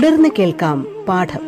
തുടർന്ന് 0.00 0.28
കേൾക്കാം 0.38 0.86
പാഠം. 1.08 1.42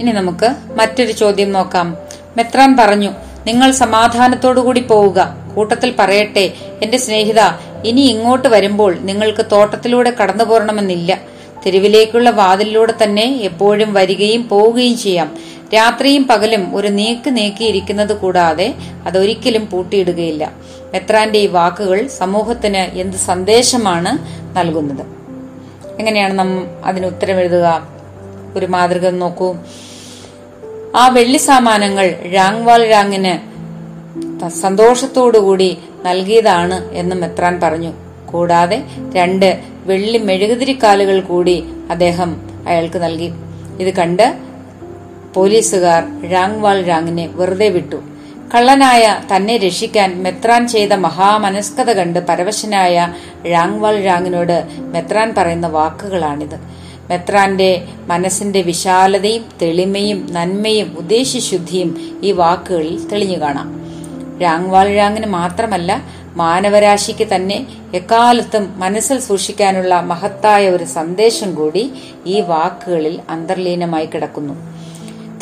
ഇനി 0.00 0.12
നമുക്ക് 0.12 0.54
മറ്റൊരു 0.78 1.12
ചോദ്യം 1.12 1.52
നോക്കാം. 1.52 1.96
മെത്രാൻ 2.36 2.76
പറഞ്ഞു 2.76 3.10
നിങ്ങൾ 3.46 3.70
സമാധാനത്തോടുകൂടി 3.70 4.80
പോവുക. 4.80 5.36
കൂട്ടത്തിൽ 5.54 5.94
പറയട്ടെ 5.98 6.52
എന്റെ 6.82 6.98
സ്നേഹിത 6.98 7.40
ഇനി 7.84 8.00
ഇങ്ങോട്ട് 8.00 8.48
വരുമ്പോൾ 8.48 8.96
നിങ്ങൾക്ക് 9.00 9.46
തോട്ടത്തിലൂടെ 9.52 10.10
കടന്നു 10.10 10.44
പോരണമെന്നില്ല 10.44 11.18
തെരുവിലേക്കുള്ള 11.66 12.30
വാതിലിലൂടെ 12.30 12.94
തന്നെ 13.02 13.36
എപ്പോഴും 13.36 13.94
വരികയും 13.94 14.48
പോവുകയും 14.48 14.98
ചെയ്യാം. 14.98 15.55
രാത്രിയും 15.74 16.26
പകലും 16.26 16.76
ഒരു 16.76 16.88
നീക്ക് 16.88 17.36
നീക്കിയിരിക്കുന്നത് 17.36 18.16
കൂടാതെ 18.16 18.74
അതൊരിക്കലും 19.06 19.66
പൂട്ടിയിടുകയില്ല. 19.66 20.52
മെത്രാന്റെ 20.92 21.38
ഈ 21.38 21.46
വാക്കുകൾ 21.46 22.06
സമൂഹത്തിന് 22.06 22.76
എന്ത് 22.76 23.16
സന്ദേശമാണ് 23.16 24.18
നൽകുന്നത്? 24.58 25.06
എങ്ങനെയാണ് 25.98 26.38
നാം 26.38 26.66
അതിന് 26.84 27.06
ഉത്തരം 27.06 27.40
എഴുതുക? 27.40 27.88
ഒരു 28.56 28.66
മാതൃക 28.66 29.08
നോക്കൂ. 29.08 29.56
ആ 30.96 31.08
വെള്ളി 31.08 31.36
സാമാനങ്ങൾ 31.36 32.10
രാങ്വാൽ 32.10 32.90
രാങ്ങിന് 32.90 33.56
സന്തോഷത്തോടുകൂടി 34.48 35.78
നൽകിയതാണ് 36.04 36.90
എന്ന് 36.90 37.16
മെത്രാൻ 37.16 37.60
പറഞ്ഞു. 37.60 37.92
കൂടാതെ 38.26 38.82
രണ്ട് 39.14 39.60
വെള്ളി 39.86 40.18
മെഴുകുതിരിക്കാലുകൾ 40.18 41.20
കൂടി 41.20 41.64
അദ്ദേഹം 41.90 42.36
അയാൾക്ക് 42.66 43.02
നൽകി. 43.02 43.32
ഇത് 43.80 43.94
കണ്ട് 43.94 44.45
പോലീസുകാർ 45.36 46.30
രാങ്വാൾ 46.32 46.82
രാങ്ങിനെ 46.82 47.26
വെറുതെ 47.26 47.68
വിട്ടു. 47.68 47.96
കള്ളനായ 48.54 49.20
തന്നെ 49.36 49.56
രക്ഷിക്കാൻ 49.56 50.22
മെത്രാൻ 50.22 50.68
ചെയ്ത 50.68 50.92
മഹാമനസ്കത 50.92 51.92
കണ്ട് 51.92 52.18
പരവശനായ 52.18 53.14
രാങ്വാൾ 53.52 54.00
രാങ്ങിനോട് 54.00 54.56
മെത്രാൻ 54.94 55.34
പറയുന്ന 55.38 55.66
വാക്കുകളാണിത്. 55.66 56.58
മെത്രാന്റെ 57.10 57.84
മനസ്സിന്റെ 58.06 58.60
വിശാലതയും 58.62 59.44
തെളിമയും 59.62 60.26
നന്മയും 60.30 60.96
ഉദ്ദേശശുദ്ധിയും 60.98 62.20
ഈ 62.22 62.32
വാക്കുകളിൽ 62.32 63.08
തെളിഞ്ഞു 63.08 63.40
കാണാം. 63.40 63.68
രാങ്വാൾ 64.42 64.94
രാങ്ങിന് 64.94 65.26
മാത്രമല്ല 65.26 66.02
മാനവരാശിക്ക് 66.36 67.26
തന്നെ 67.34 67.66
എക്കാലത്തും 67.94 68.64
മനസ്സിൽ 68.76 69.18
സൂക്ഷിക്കാനുള്ള 69.18 70.00
മഹത്തായ 70.00 70.70
ഒരു 70.70 70.84
സന്ദേശം 70.84 71.54
കൂടി 71.54 71.92
ഈ 72.26 72.40
വാക്കുകളിൽ 72.40 73.20
അന്തർലീനമായി 73.30 74.06
കിടക്കുന്നു. 74.06 74.75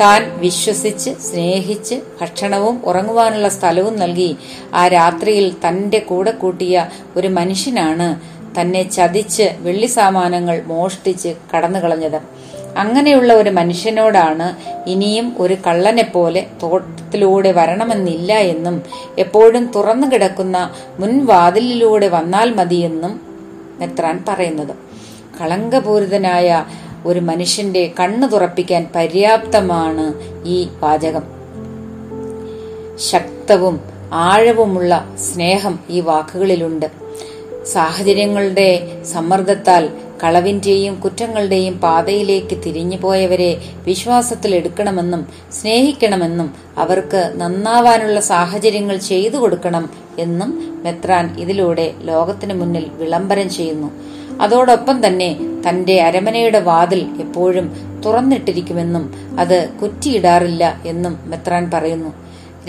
താൻ 0.01 0.23
വിശ്വസിച്ച് 0.39 1.11
സ്നേഹിച്ച് 1.27 1.97
ഭക്ഷണവും 2.21 2.77
ഉറങ്ങുവാനുള്ള 2.85 3.49
സ്ഥലവും 3.49 3.99
നൽകി. 3.99 4.37
ആ 4.75 4.89
രാത്രിയിൽ 4.89 5.55
തന്റെ 5.67 5.99
കൂടെ 5.99 6.31
കൂട്ടിയ 6.31 6.87
ഒരു 7.17 7.29
മനുഷ്യനാണ് 7.29 8.09
തന്നെ 8.59 8.83
ചതിച്ച് 8.83 9.47
വെള്ളി 9.61 9.87
സാമാനങ്ങൾ 9.87 10.63
മോഷ്ടിച്ച് 10.67 11.35
കടന്നു 11.55 11.79
കളഞ്ഞത് 11.79 12.19
അങ്ങനെയുള്ള 12.77 13.33
ഒരു 13.35 13.51
മനുഷ്യനോടാണ് 13.51 14.47
ഇനിയും 14.91 15.27
ഒരു 15.39 15.57
കള്ളനെ 15.67 16.03
പോലെ 16.03 16.47
തോട്ടത്തിലൂടെ 16.63 17.53
വരണമെന്നില്ല 17.53 18.33
എന്നും 18.33 18.83
എപ്പോഴും 19.19 19.67
തുറന്നു 19.77 20.07
കിടക്കുന്ന 20.13 20.71
മുൻവാതിലിലൂടെ 20.99 22.09
വന്നാൽ 22.09 22.55
മതിയെന്നും 22.55 23.21
മെത്രാൻ 23.81 24.25
പറയുന്നത്. 24.29 24.75
കളങ്കപൂരിതനായ 25.41 26.65
ഒരു 27.07 27.21
മനുഷ്യന്റെ 27.21 27.93
കണ്ണു 28.01 28.27
തുറപ്പിക്കാൻ 28.27 28.87
പര്യാപ്തമാണ് 28.95 30.15
ഈ 30.45 30.69
വാചകം. 30.83 31.23
ശക്തവും 32.97 33.81
ആഴവുമുള്ള 34.13 35.15
സ്നേഹം 35.19 35.79
ഈ 35.91 36.01
വാക്കുകളിലുണ്ട്. 36.01 36.87
സാഹചര്യങ്ങളുടെ 37.65 39.01
സമ്മർദ്ദത്താൽ 39.13 39.89
കളവിന്റെയും 40.25 40.95
കുറ്റങ്ങളുടെയും 40.95 41.79
പാതയിലേക്ക് 41.79 42.57
തിരിഞ്ഞുപോയവരെ 42.67 43.73
വിശ്വാസത്തിൽ 43.85 44.55
എടുക്കണമെന്നും 44.55 45.27
സ്നേഹിക്കണമെന്നും 45.53 46.55
അവർക്ക് 46.79 47.33
നന്നാവാനുള്ള 47.37 48.21
സാഹചര്യങ്ങൾ 48.21 48.97
ചെയ്തു 48.97 49.37
കൊടുക്കണം 49.37 49.91
എന്നും 50.19 50.83
മെത്രാൻ 50.85 51.41
ഇതിലൂടെ 51.41 51.95
ലോകത്തിനു 52.01 52.55
മുന്നിൽ 52.55 52.87
വിളംബരം 52.95 53.51
ചെയ്യുന്നു. 53.51 54.14
അതോടൊപ്പം 54.41 55.07
തന്നെ 55.07 55.37
തന്റെ 55.69 56.01
അരമനയുടെ 56.03 56.59
വാതിൽ 56.59 57.07
എപ്പോഴും 57.21 57.73
തുറന്നിട്ടിരിക്കുമെന്നും 58.07 59.15
അത് 59.39 59.69
കുറ്റിയിടാറില്ല 59.83 60.81
എന്നും 60.87 61.19
മെത്രാൻ 61.25 61.71
പറയുന്നു. 61.71 62.15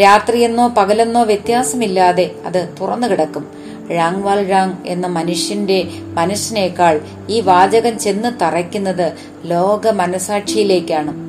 രാത്രിയെന്നോ 0.01 0.67
പകലെന്നോ 0.67 1.23
വ്യത്യാസമില്ലാതെ 1.23 2.31
അത് 2.45 2.69
തുറന്നു 2.81 3.07
കിടക്കും 3.07 3.65
ഴാങ്വാൽ 3.91 4.47
ഴാങ് 4.49 4.73
എന്ന 4.85 5.07
മനുഷ്യന്റെ 5.07 5.87
മനസ്സിനേക്കാൾ 6.13 7.01
ഈ 7.29 7.41
വാചകം 7.41 7.99
ചെന്ന് 7.99 8.39
തറയ്ക്കുന്നത് 8.41 9.13
ലോക 9.45 9.87
മനസാക്ഷിയിലേക്കാണ്. 9.87 11.25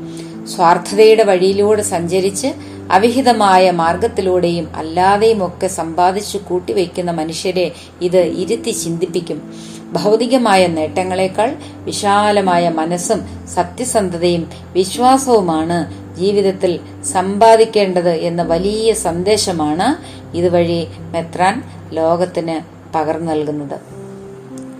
സ്വാർത്ഥതയുടെ 0.46 1.22
വഴിയിലൂടെ 1.22 1.82
സഞ്ചരിച്ച് 1.82 2.46
അവിഹിതമായ 2.90 3.70
മാർഗത്തിലൂടെയും 3.70 4.76
അല്ലാതെയും 4.76 5.46
ഒക്കെ 5.46 5.66
സമ്പാദിച്ചു 5.66 6.38
കൂട്ടിവെക്കുന്ന 6.38 7.10
മനുഷ്യരെ 7.10 7.72
ഇത് 8.02 8.18
ഇരുത്തി 8.18 8.70
ചിന്തിപ്പിക്കും. 8.70 9.54
ഭൗതികമായ 9.92 10.66
നേട്ടങ്ങളെക്കാൾ 10.66 11.56
വിശാലമായ 11.62 12.68
മനസ്സും 12.68 13.48
സത്യസന്ധതയും 13.48 14.50
വിശ്വാസവുമാണ് 14.72 16.06
ജീവിതത്തിൽ 16.16 16.80
സമ്പാദിക്കേണ്ടത് 17.12 18.08
എന്ന 18.08 18.42
വലിയ 18.42 18.92
സന്ദേശമാണ് 18.92 20.16
ഇതുവഴി 20.36 20.86
മെത്രാൻ 20.98 21.62
ലോകത്തിന് 21.90 22.60
പകർന്നു 22.94 23.32
നൽകുന്നത്. 23.32 23.80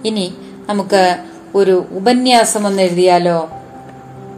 ഇനി 0.07 0.35
നമുക്ക് 0.69 1.17
ഒരു 1.55 1.85
ഉപന്യാസം 1.91 2.67
എന്ന് 2.67 2.83
എഴുതിയാലോ? 2.83 3.49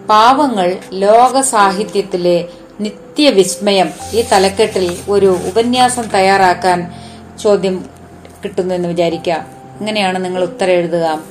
പാവങ്ങൾ 0.09 0.77
ലോക 0.93 1.41
സാഹിത്യത്തിലെ 1.41 2.49
നിത്യവിസ്മയം 2.81 3.91
ഈ 4.13 4.25
തലക്കെട്ടിൽ 4.33 4.99
ഒരു 5.09 5.37
ഉപന്യാസം 5.47 6.03
തയ്യാറാക്കാൻ 6.03 6.95
ചോദ്യം 7.43 7.85
കിട്ടുന്നു 8.45 8.75
എന്ന് 8.75 8.89
വിചാരിക്കുക. 8.89 9.47
ഇങ്ങനെയാണ് 9.81 10.25
നിങ്ങൾ 10.25 10.43
ഉത്തരം 10.43 10.73
എഴുതുക. 10.73 11.23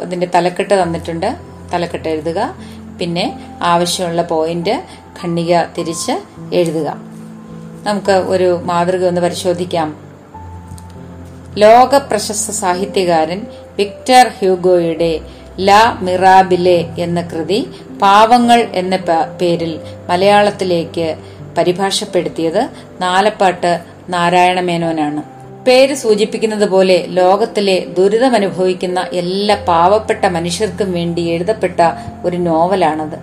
അതിന്റെ 0.00 0.28
തലക്കെട്ട് 0.34 0.82
തന്നിട്ടുണ്ട്. 0.82 1.36
തലക്കെട്ട് 1.72 2.08
എഴുതുക. 2.08 2.54
പിന്നെ 3.00 3.56
ആവശ്യമുള്ള 3.62 4.22
പോയിന്റ് 4.22 4.82
ഖണ്ഡിക 5.22 5.62
തിരിച്ച് 5.62 6.12
എഴുതുക. 6.54 6.96
നമുക്ക് 7.84 8.12
ഒരു 8.12 8.60
മാതൃക 8.64 9.06
ഒന്ന് 9.06 9.20
പരിശോധിക്കാം. 9.20 10.04
ലോക 11.58 11.96
പ്രശസ്ത 11.96 12.50
സാഹിത്യകാരൻ 12.50 13.46
വിക്ടർ 13.78 14.28
ഹ്യൂഗോയുടെ 14.38 15.20
ലാ 15.60 15.98
മിറാബിലെ 16.02 16.84
എന്ന 16.98 17.20
കൃതി 17.20 17.66
പാവങ്ങൾ 18.02 18.68
എന്ന 18.72 18.96
പേരിൽ 19.40 19.80
മലയാളത്തിലേക്ക് 20.10 21.16
പരിഭാഷപ്പെടുത്തിയത് 21.58 22.68
നാലപ്പാട്ട് 23.00 23.78
നാരായണ 24.08 24.60
മേനോനാണ് 24.60 25.22
പേര് 25.64 25.94
സൂചിപ്പിക്കുന്നത് 25.94 26.68
പോലെ 26.68 27.04
ലോകത്തിലെ 27.08 27.86
ദുരിതമനുഭവിക്കുന്ന 27.98 29.06
എല്ലാ 29.12 29.64
പാവപ്പെട്ട 29.68 30.24
മനുഷ്യർക്കും 30.24 30.92
വേണ്ടി 30.92 31.22
എഴുതപ്പെട്ട 31.22 31.80
ഒരു 32.24 32.36
നോവലാണത്. 32.36 33.18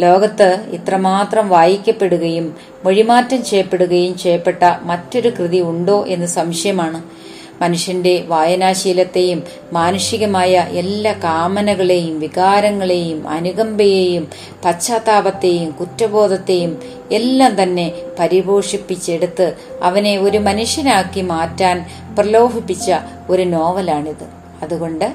ലോകത്ത് 0.00 0.64
ഇത്രമാത്രം 0.72 1.48
വായിക്കപ്പെടുകയും 1.48 2.56
മൊഴിമാറ്റം 2.84 3.44
ചെയ്യപ്പെടുകയും 3.44 4.18
ചെയ്യപ്പെട്ട 4.18 4.62
മറ്റൊരു 4.82 5.28
കൃതി 5.28 5.60
ഉണ്ടോ 5.60 6.04
എന്ന് 6.08 6.26
സംശയമാണ്. 6.26 7.21
മനുഷ്യന്റെ 7.62 8.14
വായനാശീലത്തെയും 8.28 9.40
മാനുഷികമായ 9.72 10.54
എല്ലാ 10.72 11.12
കാമനകളെയും 11.24 12.14
വികാരങ്ങളെയും 12.20 13.20
അനുകമ്പയെയും 13.28 14.24
പശ്ചാത്താപത്തെയും 14.64 15.70
കുറ്റബോധത്തെയും 15.80 16.72
എല്ലാം 17.12 17.52
തന്നെ 17.62 17.86
പരിപോഷിപ്പിച്ചെടുത്ത് 18.18 19.46
അവനെ 19.82 20.14
ഒരു 20.18 20.38
മനുഷ്യനാക്കി 20.38 21.20
മാറ്റാൻ 21.32 21.76
പ്രലോഭിപ്പിച്ച 22.18 22.88
ഒരു 23.30 23.42
നോവലാണിത്. 23.54 24.26
അതുകൊണ്ട് 24.62 25.06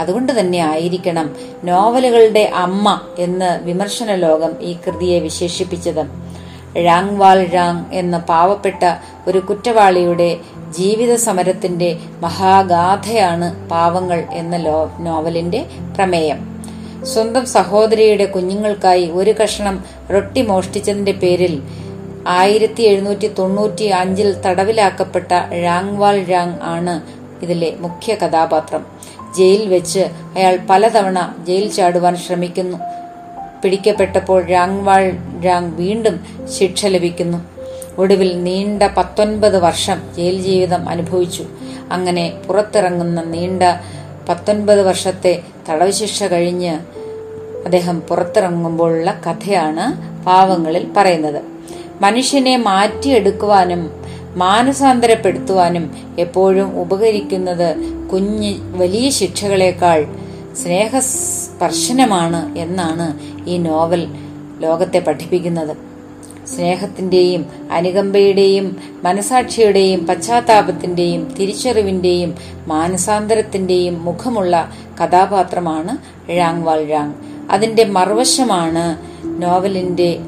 അതുകൊണ്ട് 0.00 0.32
തന്നെ 0.40 0.58
ആയിരിക്കണം 0.58 1.26
നോവലുകളുടെ 1.64 2.44
അമ്മ 2.64 3.00
എന്ന് 3.18 3.50
വിമർശന 3.64 4.14
ലോകം 4.14 4.52
ഈ 4.60 4.72
കൃതിയെ 4.86 5.18
വിശേഷിപ്പിച്ചത്. 5.18 6.04
ഴാങ് 6.76 7.16
വാൾ 7.20 7.40
ഴാങ് 7.54 7.82
എന്ന 7.92 8.16
പാവപ്പെട്ട 8.18 8.82
ഒരു 9.28 9.38
കുറ്റവാളിയുടെ 9.38 10.28
ജീവിത 10.72 11.14
സമരത്തിന്റെ 11.14 11.98
മഹാഗാഥയാണ് 12.20 13.68
പാവങ്ങൾ 13.68 14.24
എന്ന 14.32 14.56
നോവലിന്റെ 15.00 15.66
പ്രമേയം. 15.96 16.64
സ്വന്തം 17.04 17.46
സഹോദരിയുടെ 17.46 18.24
കുഞ്ഞുങ്ങൾക്കായി 18.24 19.10
ഒരു 19.10 19.34
കഷണം 19.42 19.84
റൊട്ടി 20.12 20.42
മോഷ്ടിച്ചതിന്റെ 20.42 21.12
പേരിൽ 21.12 21.62
ആയിരത്തി 22.26 22.82
എഴുന്നൂറ്റി 22.82 23.26
തൊണ്ണൂറ്റി 23.26 23.84
അഞ്ചിൽ 23.84 24.32
തടവിലാക്കപ്പെട്ട 24.32 25.32
രാങ്വാൾ 25.64 26.24
രാങ് 26.24 26.58
ആണ് 26.62 27.00
ഇതിലെ 27.42 27.72
മുഖ്യ 27.78 28.14
കഥാപാത്രം. 28.14 28.86
ജയിൽ 29.38 29.68
വെച്ച് 29.68 29.98
അയാൾ 30.36 30.58
പലതവണ 30.70 31.34
ജയിൽ 31.46 31.72
ചാടുവാൻ 31.72 32.16
ശ്രമിക്കുന്നു. 32.16 32.78
പിടിക്കപ്പെട്ടപ്പോൾ 33.64 34.46
രാങ്വാൾ 34.46 35.12
രാങ് 35.44 35.72
വീണ്ടും 35.74 36.46
ശിക്ഷ 36.58 36.86
ലഭിക്കുന്നു. 36.86 37.51
ഒടുവിൽ 37.98 38.42
നീണ്ട 38.42 38.82
പത്തൊൻപത് 38.82 39.58
വർഷം 39.58 40.00
ജയിൽ 40.16 40.42
ജീവിതം 40.42 40.88
അനുഭവിച്ചു. 40.88 41.44
അങ്ങനെ 41.92 42.42
പുറത്തിറങ്ങുന്ന 42.46 43.22
നീണ്ട 43.22 43.62
പത്തൊൻപത് 44.28 44.82
വർഷത്തെ 44.82 45.42
തടവ് 45.70 45.90
ശിക്ഷ 45.90 46.22
കഴിഞ്ഞ് 46.22 46.78
അദ്ദേഹം 47.64 48.00
പുറത്തിറങ്ങുമ്പോഴുള്ള 48.00 49.20
കഥയാണ് 49.26 50.12
പാവങ്ങളിൽ 50.24 50.86
പറയുന്നത്. 50.96 51.42
മനുഷ്യനെ 52.00 52.56
മാറ്റിയെടുക്കുവാനും 52.56 54.02
മാനസാന്തരപ്പെടുത്തുവാനും 54.36 55.90
എപ്പോഴും 56.18 56.80
ഉപകരിക്കുന്നത് 56.80 57.76
കുഞ്ഞ് 58.08 58.54
വലിയ 58.58 59.10
ശിക്ഷകളേക്കാൾ 59.10 60.04
സ്നേഹസ്പർശനമാണ് 60.62 62.58
എന്നാണ് 62.58 63.18
ഈ 63.48 63.58
നോവൽ 63.58 64.06
ലോകത്തെ 64.60 64.98
പഠിപ്പിക്കുന്നത്. 64.98 65.91
സ്നേഹത്തിന്റെയും 66.46 67.46
അനുകമ്പയുടെയും 67.72 68.76
മനസാക്ഷിയുടെയും 69.04 70.06
പശ്ചാത്താപത്തിന്റെയും 70.06 71.34
തിരിച്ചറിവിന്റെയും 71.40 72.34
മാനസാന്തരത്തിന്റെയും 72.66 74.04
മുഖമുള്ള 74.04 74.72
കഥാപാത്രമാണ് 75.04 76.22
ഴാങ് 76.30 76.62
വാൾ 76.62 76.84
ഴാങ്. 76.84 77.12
അതിന്റെ 77.50 77.84
മറുവശമാണ് 77.84 78.96
നോവലിന്റെ 79.42 80.18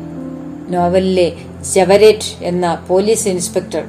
നോവലിലെ 0.68 1.33
ജവരേറ്റ് 1.74 2.44
എന്ന 2.44 2.85
പോലീസ് 2.88 3.29
ഇൻസ്പെക്ടർ. 3.29 3.85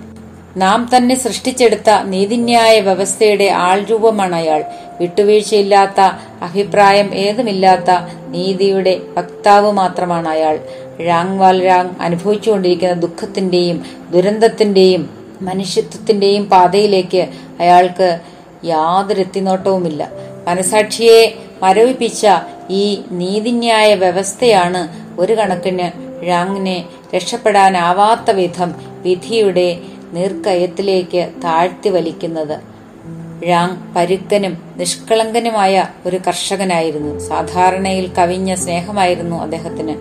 നാം 0.58 0.90
തന്നെ 0.96 1.16
സൃഷ്ടിച്ചെടുത്ത 1.16 2.04
നീതിന്യായ 2.04 2.80
വ്യവസ്ഥയുടെ 2.80 3.44
ആൾരൂപമാണ് 3.44 4.36
അയാൾ. 4.36 4.64
വിട്ടുവീഴ്ചയില്ലാത്ത 5.00 6.02
അഭിപ്രായം 6.42 7.16
ഏതുമില്ലാത്ത 7.16 7.92
നീതിയുടെ 8.28 9.02
വക്താവ് 9.18 9.72
മാത്രമാണ് 9.72 10.28
അയാൾ. 10.28 10.60
ഴാങ് 11.00 11.40
വാൽ 11.40 11.64
ഴാങ് 11.64 11.90
അനുഭവിച്ചുകൊണ്ടിരിക്കുന്ന 12.00 12.94
ദുഃഖത്തിന്റെയും 12.94 13.84
ദുരന്തത്തിന്റെയും 14.12 15.10
മനുഷ്യത്വത്തിന്റെയും 15.42 16.46
പാതയിലേക്ക് 16.50 17.30
അയാൾക്ക് 17.60 18.20
യാതൊരു 18.64 19.20
എത്തിനോട്ടവുമില്ല. 19.20 20.10
മനസാക്ഷിയെ 20.48 21.36
മരവിപ്പിച്ച 21.64 22.28
ഈ 22.70 23.02
നീതിന്യായ 23.12 23.96
വ്യവസ്ഥയാണ് 23.96 24.88
ഒരു 25.20 25.34
കണക്കിന് 25.34 26.06
ഴാങ്ങിനെ 26.24 26.86
രക്ഷപ്പെടാനാവാത്ത 27.16 28.32
വിധം 28.32 28.76
വിധിയുടെ 29.02 29.80
നീർക്കയത്തിലേക്ക് 30.14 31.30
താഴ്ത്തി 31.44 31.90
വലിക്കുന്നത്. 31.90 32.76
ഴാങ് 33.48 33.96
പരുക്കനും 33.96 34.58
നിഷ്കളങ്കനുമായ 34.78 35.86
ഒരു 36.06 36.18
കർഷകനായിരുന്നു. 36.28 37.20
സാധാരണയിൽ 37.20 38.12
കവിഞ്ഞ 38.18 38.54
സ്നേഹമായിരുന്നു 38.54 39.42
അദ്ദേഹത്തിന്. 39.42 39.96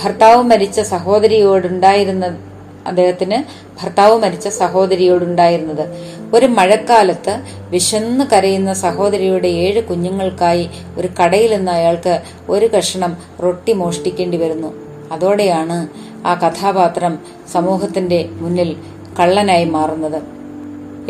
ഭർത്താവ് 0.00 0.42
മരിച്ച 0.42 0.80
സഹോദരിയോടുണ്ടായിരുന്ന 0.80 2.38
അദ്ദേഹത്തിന് 2.86 3.42
ഭർത്താവ് 3.82 4.18
മരിച്ച 4.18 4.48
സഹോദരിയോടുണ്ടായിരുന്നത്. 4.48 5.88
ഒരു 6.34 6.46
മഴക്കാലത്ത് 6.46 7.42
വിശന്ന് 7.70 8.24
കരയുന്ന 8.32 8.72
സഹോദരിയുടെ 8.72 9.48
ഏഴ് 9.48 9.82
കുഞ്ഞുങ്ങൾക്കായി 9.82 10.70
ഒരു 10.96 11.08
കടയിൽ 11.22 11.56
നിന്ന് 11.56 11.72
അയാൾക്ക് 11.72 12.22
ഒരു 12.48 12.66
കഷണം 12.66 13.16
റൊട്ടി 13.42 13.72
മോഷ്ടിക്കേണ്ടി 13.72 14.36
വരുന്നു. 14.36 14.72
അതോടെയാണ് 15.12 15.88
ആ 16.26 16.34
കഥാപാത്രം 16.34 17.18
സമൂഹത്തിന്റെ 17.52 18.28
മുന്നിൽ 18.32 18.76
കള്ളനായി 19.20 19.64
മാറുന്നത്. 19.64 20.22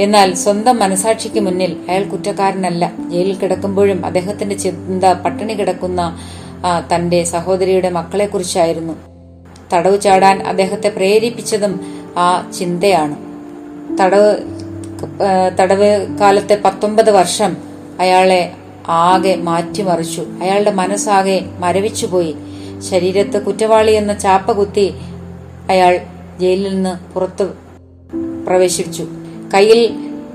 എന്നാൽ 0.01 0.35
സ്വന്തം 0.35 0.79
മനസാക്ഷിക്ക് 0.79 1.41
മുന്നിൽ 1.41 1.77
അയാൾ 1.89 2.05
കുറ്റക്കാരനല്ല. 2.05 2.93
ജയിലിൽ 3.11 3.37
കിടക്കുമ്പോഴും 3.37 4.07
അദ്ദേഹത്തിന്റെ 4.07 4.55
ചിന്ത 4.55 5.05
പട്ടിണി 5.05 5.53
കിടക്കുന്ന 5.53 6.19
തന്റെ 6.95 7.25
സഹോദരിയുടെ 7.25 7.91
മക്കളെക്കുറിച്ചായിരുന്നു. 7.91 8.93
തടവ് 9.73 10.01
ചാടാൻ 10.01 10.43
അദ്ദേഹത്തെ 10.43 10.89
പ്രേരിപ്പിച്ചതും 10.89 11.81
ആ 12.17 12.51
ചിന്തയാണ്. 12.59 13.17
തടവ് 13.99 14.37
തടവ് 15.61 16.19
കാലത്തെ 16.19 16.61
പത്തൊമ്പത് 16.65 17.11
വർഷം 17.11 17.57
അയാളെ 18.01 18.53
ആകെ 18.89 19.35
മാറ്റിമറിച്ചു. 19.37 20.21
അയാളുടെ 20.43 20.71
മനസ്സാകെ 20.71 21.47
മരവിച്ചുപോയി. 21.59 22.37
ശരീരത്ത് 22.91 23.43
കുറ്റവാളി 23.43 23.93
എന്ന 23.93 24.13
ചാപ്പ 24.19 24.53
കുത്തി 24.53 24.95
അയാൾ 25.71 26.01
ജയിലിൽ 26.41 26.75
നിന്ന് 26.75 27.15
പുറത്ത് 27.15 27.47
പ്രവേശിച്ചു 28.47 29.07
കയ്യിൽ 29.55 29.83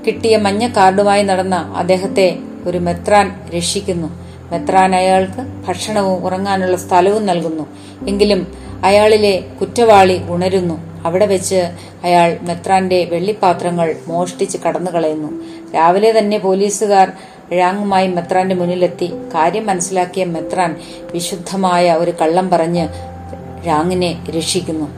കിട്ടിയ 0.06 0.36
മഞ്ഞ 0.36 0.68
കാർഡുമായി 0.68 1.22
നടന്ന 1.22 1.54
അദ്ദേഹത്തെ 1.54 2.38
ഒരു 2.66 2.78
മെത്രാൻ 2.78 3.26
രക്ഷിക്കുന്നു. 3.56 4.27
മെത്രാൻ 4.52 4.94
അയാൾക്ക് 4.94 5.42
ഭക്ഷണവും 5.68 6.24
ഉറങ്ങാനുള്ള 6.24 6.76
സ്ഥലവും 6.76 7.26
നൽകുന്നു. 7.26 7.66
എങ്കിലും 8.08 8.46
അയാളിലെ 8.84 9.44
കുറ്റവാളി 9.60 10.20
ഉണരുന്നു. 10.28 10.76
അവിടെ 11.06 11.26
വെച്ച് 11.26 11.60
അയാൾ 12.04 12.38
മെത്രാന്റെ 12.42 13.04
വെള്ളിപ്പാത്രങ്ങൾ 13.04 13.96
മോഷ്ടിച്ച് 14.06 14.58
കടന്നു 14.66 14.90
കളയുന്നു 14.90 15.30
രാവിലെ 15.74 16.18
തന്നെ 16.18 16.38
പോലീസുകാർ 16.38 17.12
ഴാങ്ങുമായി 17.52 18.08
മെത്രാന്റെ 18.08 18.54
മുന്നിലെത്തി. 18.54 19.12
കാര്യം 19.34 19.66
മനസ്സിലാക്കിയ 19.66 20.24
മെത്രാൻ 20.24 20.76
വിശുദ്ധമായ 21.12 21.92
ഒരു 21.92 22.10
കള്ളം 22.10 22.50
പറഞ്ഞ് 22.50 22.88
ഴാങ്ങിനെ 23.66 24.10
രക്ഷിക്കുന്നു. 24.30 24.88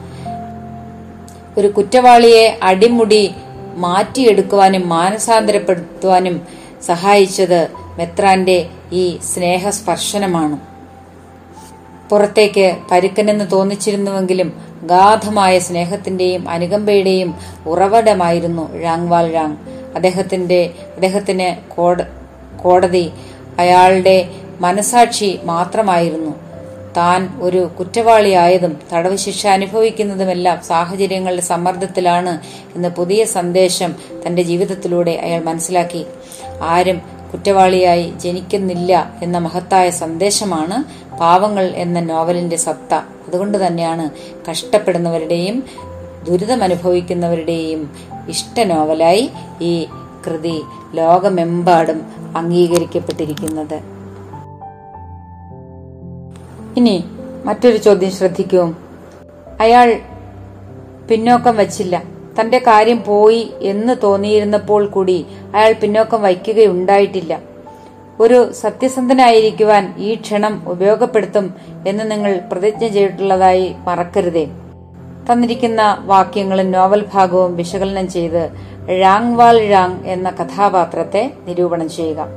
ഒരു 1.57 1.67
കുറ്റവാളിയെ 1.67 2.59
അടിമുടി 2.63 3.31
മാറ്റിയെടുക്കുവാനും 3.75 4.89
മാനസാന്തരപ്പെടുത്തുവാനും 4.89 6.41
സഹായിച്ചത് 6.85 7.67
മെത്രാന്റെ 7.97 8.69
ഈ 8.91 9.17
സ്നേഹസ്പർശനമാണ്. 9.17 10.57
പുറത്തേക്ക് 12.09 12.77
പരുക്കനെന്ന് 12.91 13.51
തോന്നിച്ചിരുന്നുവെങ്കിലും 13.51 14.61
ഗാധമായ 14.83 15.59
സ്നേഹത്തിന്റെയും 15.59 16.49
അനുകമ്പയുടെയും 16.49 17.35
ഉറവിടമായിരുന്നു 17.65 18.75
ഴാങ്വാൽ 18.75 19.31
ഴാങ്. 19.31 19.55
അദ്ദേഹത്തിന്റെ 19.95 20.73
അദ്ദേഹത്തിന് 20.95 21.75
കോട- 21.75 22.05
കോടതി 22.63 23.11
അയാളുടെ 23.59 24.29
മനസാക്ഷി 24.59 25.39
മാത്രമായിരുന്നു. 25.43 26.31
താൻ 26.97 27.39
ഒരു 27.41 27.71
കുറ്റവാളിയായതും 27.79 28.77
തടവ് 28.93 29.15
ശിക്ഷ 29.15 29.47
അനുഭവിക്കുന്നതുമെല്ലാം 29.47 30.61
സാഹചര്യങ്ങളുടെ 30.61 31.41
സമ്മർദ്ദത്തിലാണ് 31.41 32.39
എന്ന 32.75 32.87
പുതിയ 32.87 33.25
സന്ദേശം 33.25 33.95
തന്റെ 34.27 34.41
ജീവിതത്തിലൂടെ 34.41 35.11
അയാൾ 35.11 35.43
മനസ്സിലാക്കി. 35.43 36.05
ആരും 36.61 37.20
കുറ്റവാളിയായി 37.33 38.13
ജനിക്കുന്നില്ല 38.17 39.19
എന്ന 39.23 39.37
മഹത്തായ 39.37 39.89
സന്ദേശമാണ് 39.89 40.83
പാവങ്ങൾ 41.17 41.63
എന്ന 41.63 41.99
നോവലിന്റെ 41.99 42.55
സത്ത. 42.55 42.93
അതുകൊണ്ട് 43.27 43.67
തന്നെയാണ് 43.67 44.09
കഷ്ടപ്പെടുന്നവരുടെയും 44.49 45.63
ദുരിതമനുഭവിക്കുന്നവരുടെയും 46.27 47.91
ഇഷ്ട 48.29 48.59
നോവലായി 48.59 49.29
ഈ 49.61 49.87
കൃതി 50.27 50.61
ലോകമെമ്പാടും 50.93 52.05
അംഗീകരിക്കപ്പെട്ടിരിക്കുന്നത്. 52.37 53.81
ഇനി 56.77 57.03
മറ്റൊരു 57.45 57.77
ചോദ്യം 57.77 58.11
ശ്രദ്ധിക്കൂ. 58.11 58.73
അയാൾ 59.59 59.99
പിന്നോക്കം 61.09 61.57
വച്ചില്ല. 61.57 62.03
തന്റെ 62.39 62.59
കാര്യം 62.59 63.03
പോയി 63.03 63.51
എന്ന് 63.61 63.95
തോന്നിയിരുന്നപ്പോൾ 64.03 64.85
കൂടി 64.85 65.25
അയാൾ 65.55 65.73
പിന്നോക്കം 65.73 66.21
വയ്ക്കുകയുണ്ടായിട്ടില്ല. 66.21 67.39
ഒരു 68.19 68.51
സത്യസന്ധനായിരിക്കുവാൻ 68.51 69.93
ഈ 69.97 70.15
ക്ഷണം 70.15 70.63
ഉപയോഗപ്പെടുത്തും 70.67 71.53
എന്ന് 71.87 72.11
നിങ്ങൾ 72.11 72.41
പ്രതിജ്ഞ 72.51 72.87
ചെയ്തിട്ടുള്ളതായി 72.87 73.75
മറക്കരുതേ. 73.77 74.45
തന്നിരിക്കുന്ന 75.31 75.97
വാക്യങ്ങളും 76.05 76.71
നോവൽ 76.71 77.05
ഭാഗവും 77.13 77.55
വിശകലനം 77.55 78.07
ചെയ്ത് 78.07 78.49
ഴാങ് 78.89 79.35
വാൽ 79.35 79.69
ഴാങ് 79.69 80.05
എന്ന 80.05 80.29
കഥാപാത്രത്തെ 80.29 81.33
നിരൂപണം 81.47 81.89
ചെയ്യുക. 81.89 82.27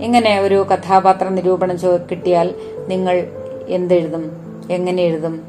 ഇങ്ങനെ 0.00 0.40
ഒരു 0.40 0.66
കഥാപാത്ര 0.74 1.28
നിരൂപണം 1.28 1.76
കിട്ടിയാൽ 2.10 2.54
നിങ്ങൾ 2.88 3.26
എന്തെഴുതും? 3.68 4.30
എങ്ങനെ 4.70 5.02
എഴുതും? 5.02 5.42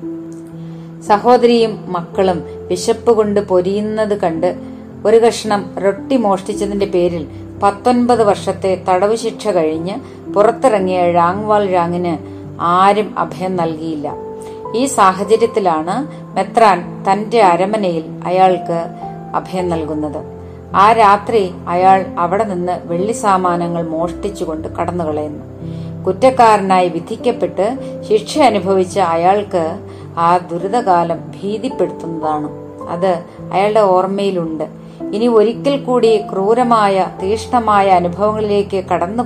സഹോദരിയും 1.07 1.91
മക്കളും 1.91 2.43
വിശപ്പ് 2.67 3.11
കൊണ്ട് 3.11 3.39
പൊരിയുന്നത് 3.39 4.17
കണ്ട് 4.19 4.55
ഒരു 5.05 5.17
കഷ്ണം 5.17 5.61
റൊട്ടി 5.83 6.17
മോഷ്ടിച്ചതിന്റെ 6.17 6.85
പേരിൽ 6.85 7.27
പത്തൊൻപത് 7.63 8.23
വർഷത്തെ 8.23 8.83
തടവ് 8.89 9.15
ശിക്ഷ 9.15 9.47
കഴിഞ്ഞ് 9.47 9.95
പുറത്തിറങ്ങിയ 10.31 11.01
ഴാങ്വാൾ 11.11 11.63
ഴാങ്ങിന് 11.69 12.13
ആരും 12.61 13.19
അഭയം 13.19 13.55
നൽകിയില്ല. 13.55 14.07
ഈ 14.75 14.85
സാഹചര്യത്തിലാണ് 14.85 15.95
മെത്രാൻ 16.35 17.03
തന്റെ 17.07 17.41
അരമനയിൽ 17.41 18.03
അയാൾക്ക് 18.25 18.79
അഭയം 19.35 19.69
നൽകുന്നത്. 19.69 20.21
ആ 20.75 20.91
രാത്രി 20.91 21.51
അയാൾ 21.67 22.05
അവിടെ 22.19 22.43
നിന്ന് 22.43 22.79
വെള്ളി 22.85 23.11
സാമാനങ്ങൾ 23.11 23.83
മോഷ്ടിച്ചുകൊണ്ട് 23.83 24.67
കടന്നുകളയുന്നു. 24.67 25.45
കുറ്റക്കാരനായി 26.03 26.89
വിധിക്കപ്പെട്ട് 26.89 27.65
ശിക്ഷ 28.09 28.39
അനുഭവിച്ച 28.39 28.99
അയാൾക്ക് 28.99 29.63
ആ 30.17 30.37
ദുരിതകാലം 30.37 31.17
ഭീതിപ്പെടുത്തുന്നതാണ്. 31.17 32.49
അത് 32.89 33.23
അയാളുടെ 33.53 33.79
ഓർമ്മയിലുണ്ട്. 33.79 34.63
ഇനി 35.13 35.27
ഒരിക്കൽ 35.27 35.83
കൂടി 35.83 36.21
ക്രൂരമായ 36.33 37.07
തീഷ്ണമായ 37.23 37.89
അനുഭവങ്ങളിലേക്ക് 37.89 38.83
കടന്നു 38.85 39.23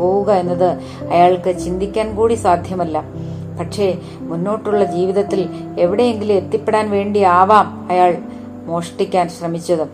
പോവുക 0.00 0.32
എന്നത് 0.32 0.68
അയാൾക്ക് 1.10 1.58
ചിന്തിക്കാൻ 1.58 2.16
കൂടി 2.16 2.34
സാധ്യമല്ല. 2.34 3.04
പക്ഷേ 3.60 3.98
മുന്നോട്ടുള്ള 4.20 4.84
ജീവിതത്തിൽ 4.84 5.48
എവിടെയെങ്കിലും 5.78 6.34
എത്തിപ്പെടാൻ 6.34 6.90
വേണ്ടിയാവാം 6.90 7.88
അയാൾ 7.90 8.18
മോഷ്ടിക്കാൻ 8.66 9.28
ശ്രമിച്ചത്. 9.28 9.86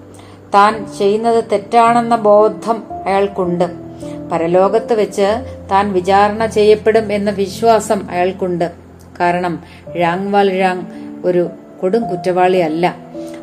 താൻ 0.54 0.86
ചെയ്യുന്നത് 0.98 1.44
തെറ്റാണെന്ന 1.52 2.16
ബോധം 2.16 2.82
അയാൾക്കുണ്ട്. 3.06 3.64
പരലോകത്ത് 4.32 4.94
വെച്ച് 4.94 5.58
താൻ 5.70 5.92
വിചാരണ 5.92 6.46
ചെയ്യപ്പെടും 6.46 7.12
എന്ന 7.12 7.30
വിശ്വാസം 7.30 8.10
അയാൾക്കുണ്ട്. 8.10 8.87
കാരണം 9.20 9.62
രാങ്വാൽ 10.00 10.60
രാങ് 10.60 10.82
ഒരു 11.24 11.50
കൊടും 11.82 12.08
കുറ്റവാളിയല്ല 12.08 12.96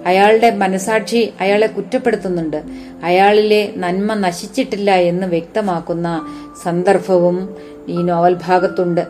അയാളുടെ 0.06 0.50
മനസാക്ഷി 0.52 1.34
അയാളെ 1.42 1.68
കുറ്റപ്പെടുത്തുന്നുണ്ട്. 1.68 2.64
അയാളിലെ 3.04 3.74
നന്മ 3.78 4.14
നശിച്ചിട്ടില്ല 4.14 4.92
എന്ന് 4.92 5.28
വ്യക്തമാക്കുന്ന 5.28 6.26
സന്ദർഭവും 6.64 7.56
ഈ 7.88 8.02
നോവൽ 8.02 8.38
ഭാഗത്തുണ്ട്. 8.48 9.08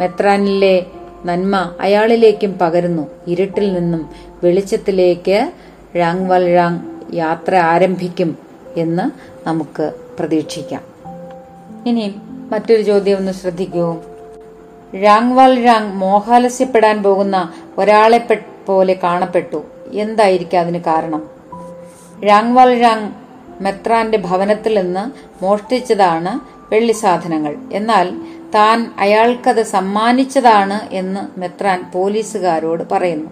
മെത്രാനിലെ 0.00 0.86
നന്മ 1.24 1.72
അയാളിലേക്കും 1.80 2.58
പകരുന്നു. 2.58 3.10
ഇരുട്ടിൽ 3.28 3.72
നിന്നും 3.72 4.10
വെളിച്ചത്തിലേക്ക് 4.44 5.52
ഴാങ് 5.96 6.78
യാത്ര 7.14 7.56
ആരംഭിക്കും 7.56 8.38
എന്ന് 8.76 9.04
നമുക്ക് 9.48 9.92
പ്രതീക്ഷിക്കാം. 10.18 10.82
ഇനി 11.86 12.14
മറ്റൊരു 12.52 12.82
ചോദ്യം 12.82 13.16
ഒന്ന് 13.16 13.32
ശ്രദ്ധിക്കൂ. 13.32 14.02
ഴാങ്വാൽ 14.94 15.64
രാങ് 15.64 15.92
മോഹാലസ്യപ്പെടാൻ 15.92 17.02
പോകുന്ന 17.02 17.52
ഒരാളെ 17.78 18.38
പോലെ 18.66 19.00
കാണപ്പെട്ടു. 19.02 19.64
എന്തായിരിക്കും 19.92 20.58
അതിന് 20.58 20.78
കാരണം? 20.78 21.22
രാങ്വാൽ 22.26 22.80
രാങ് 22.82 23.12
മെത്രാന്റെ 23.60 24.18
ഭവനത്തിൽ 24.18 24.80
നിന്ന് 24.80 25.34
മോഷ്ടിച്ചതാണ് 25.44 26.40
വെള്ളി 26.74 26.92
സാധനങ്ങൾ. 26.92 27.56
എന്നാൽ 27.72 28.12
താൻ 28.54 28.94
അയാൾക്കത് 28.98 29.62
സമ്മാനിച്ചതാണ് 29.62 30.94
എന്ന് 30.94 31.40
മെത്രാൻ 31.40 31.90
പോലീസുകാരോട് 31.94 32.84
പറയുന്നു. 32.92 33.30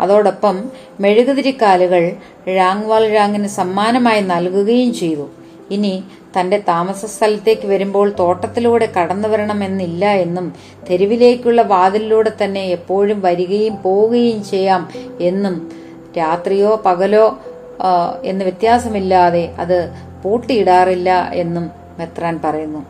അതോടൊപ്പം 0.00 0.70
മെഴുകുതിരിക്കാലുകൾ 1.00 2.12
രാങ്വാൽ 2.48 3.14
രാങ്ങിന് 3.14 3.46
സമ്മാനമായി 3.46 4.20
നൽകുകയും 4.20 4.94
ചെയ്തു. 4.94 5.28
ഇനി 5.70 6.04
തന്റെ 6.36 6.58
താമസ 6.68 7.04
സ്ഥലത്തേക്ക് 7.04 7.66
വരുമ്പോൾ 7.68 8.14
തോട്ടത്തിലൂടെ 8.18 8.86
കടന്നു 8.96 9.28
വരണമെന്നില്ല 9.28 10.04
എന്നും 10.24 10.46
തെരുവിലേക്കുള്ള 10.90 11.62
വാതിലിലൂടെ 11.62 12.32
തന്നെ 12.42 12.64
എപ്പോഴും 12.64 13.20
വരികയും 13.20 13.82
പോവുകയും 13.82 14.44
ചെയ്യാം 14.44 14.88
എന്നും 15.20 15.56
രാത്രിയോ 16.18 16.82
പകലോ 16.86 17.26
എന്ന് 18.24 18.44
വ്യത്യാസമില്ലാതെ 18.44 19.54
അത് 19.58 19.78
പൂട്ടിയിടാറില്ല 20.24 21.30
എന്നും 21.34 21.70
മെത്രാൻ 21.98 22.40
പറയുന്നു. 22.44 22.82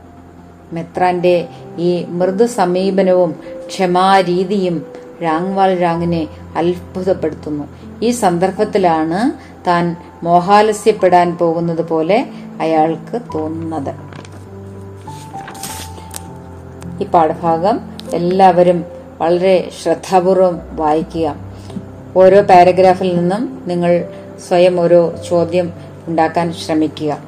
മെത്രാന്റെ 0.72 1.48
ഈ 1.78 2.04
മൃദു 2.08 2.44
സമീപനവും 2.44 3.32
ക്ഷമാരീതിയും 3.66 4.76
രാംഗ്വാൾ 5.22 5.74
രാങ്ങിനെ 5.74 6.22
അത്ഭുതപ്പെടുത്തുന്നു. 6.56 7.64
ഈ 8.04 8.10
സന്ദർഭത്തിലാണ് 8.10 9.20
താൻ 9.66 9.96
മോഹാലസ്യപ്പെടാൻ 10.22 11.36
പോകുന്നത് 11.36 11.88
പോലെ 11.88 12.26
അയാൾക്ക് 12.60 13.20
തോന്നുന്നത്. 13.34 13.92
ഈ 17.02 17.06
പാഠഭാഗം 17.06 17.80
എല്ലാവരും 18.12 18.84
വളരെ 19.18 19.70
ശ്രദ്ധാപൂർവം 19.82 20.60
വായിക്കുക. 20.72 21.36
ഓരോ 22.16 22.42
പാരഗ്രാഫിൽ 22.42 23.16
നിന്നും 23.16 23.62
നിങ്ങൾ 23.66 24.08
സ്വയം 24.48 24.80
ഓരോ 24.80 25.00
ചോദ്യം 25.28 25.72
ഉണ്ടാക്കാൻ 26.06 26.52
ശ്രമിക്കുക. 26.52 27.18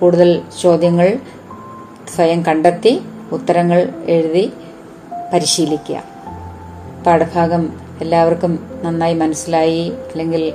കൂടുതൽ 0.00 0.42
ചോദ്യങ്ങൾ 0.60 1.18
സ്വയം 2.16 2.42
കണ്ടെത്തി 2.42 3.00
ഉത്തരങ്ങൾ 3.32 3.80
എഴുതി 4.06 4.52
പരിശീലിക്കുക. 5.32 6.02
പാഠഭാഗം 7.06 7.89
എല്ലാവർക്കും 8.00 8.80
നന്നായി 8.82 9.14
മനസ്സിലായി. 9.14 9.88
അല്ലെങ്കിൽ 9.88 10.52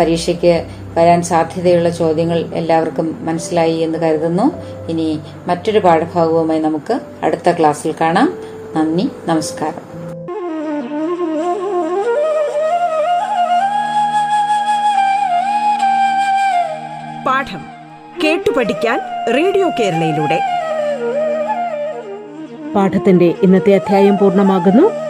പരീക്ഷയ്ക്ക് 0.00 0.66
വരാൻ 0.96 1.22
സാധ്യതയുള്ള 1.22 1.88
ചോദ്യങ്ങൾ 1.88 2.44
എല്ലാവർക്കും 2.54 3.26
മനസ്സിലായി 3.26 3.76
എന്ന് 3.76 3.98
കരുതുന്നു. 3.98 4.52
ഇനി 4.88 5.20
മറ്റൊരു 5.46 5.78
പാഠഭാഗവുമായി 5.78 6.60
നമുക്ക് 6.60 7.00
അടുത്ത 7.22 7.50
ക്ലാസ്സിൽ 7.50 7.94
കാണാം. 8.00 8.34
നന്ദി 8.76 9.08
നമസ്കാരം. 9.26 9.90
പാഠം 17.26 17.60
കേട്ടു 18.24 18.50
പഠിക്കാൻ 18.50 19.00
റേഡിയോ 19.36 19.70
കേരളയിലൂടെ. 19.80 20.40
പാഠത്തിന്റെ 22.74 23.34
ഇന്നത്തെ 23.42 23.74
അധ്യായം 23.74 24.18
പൂർണമാകുന്നു. 24.18 25.09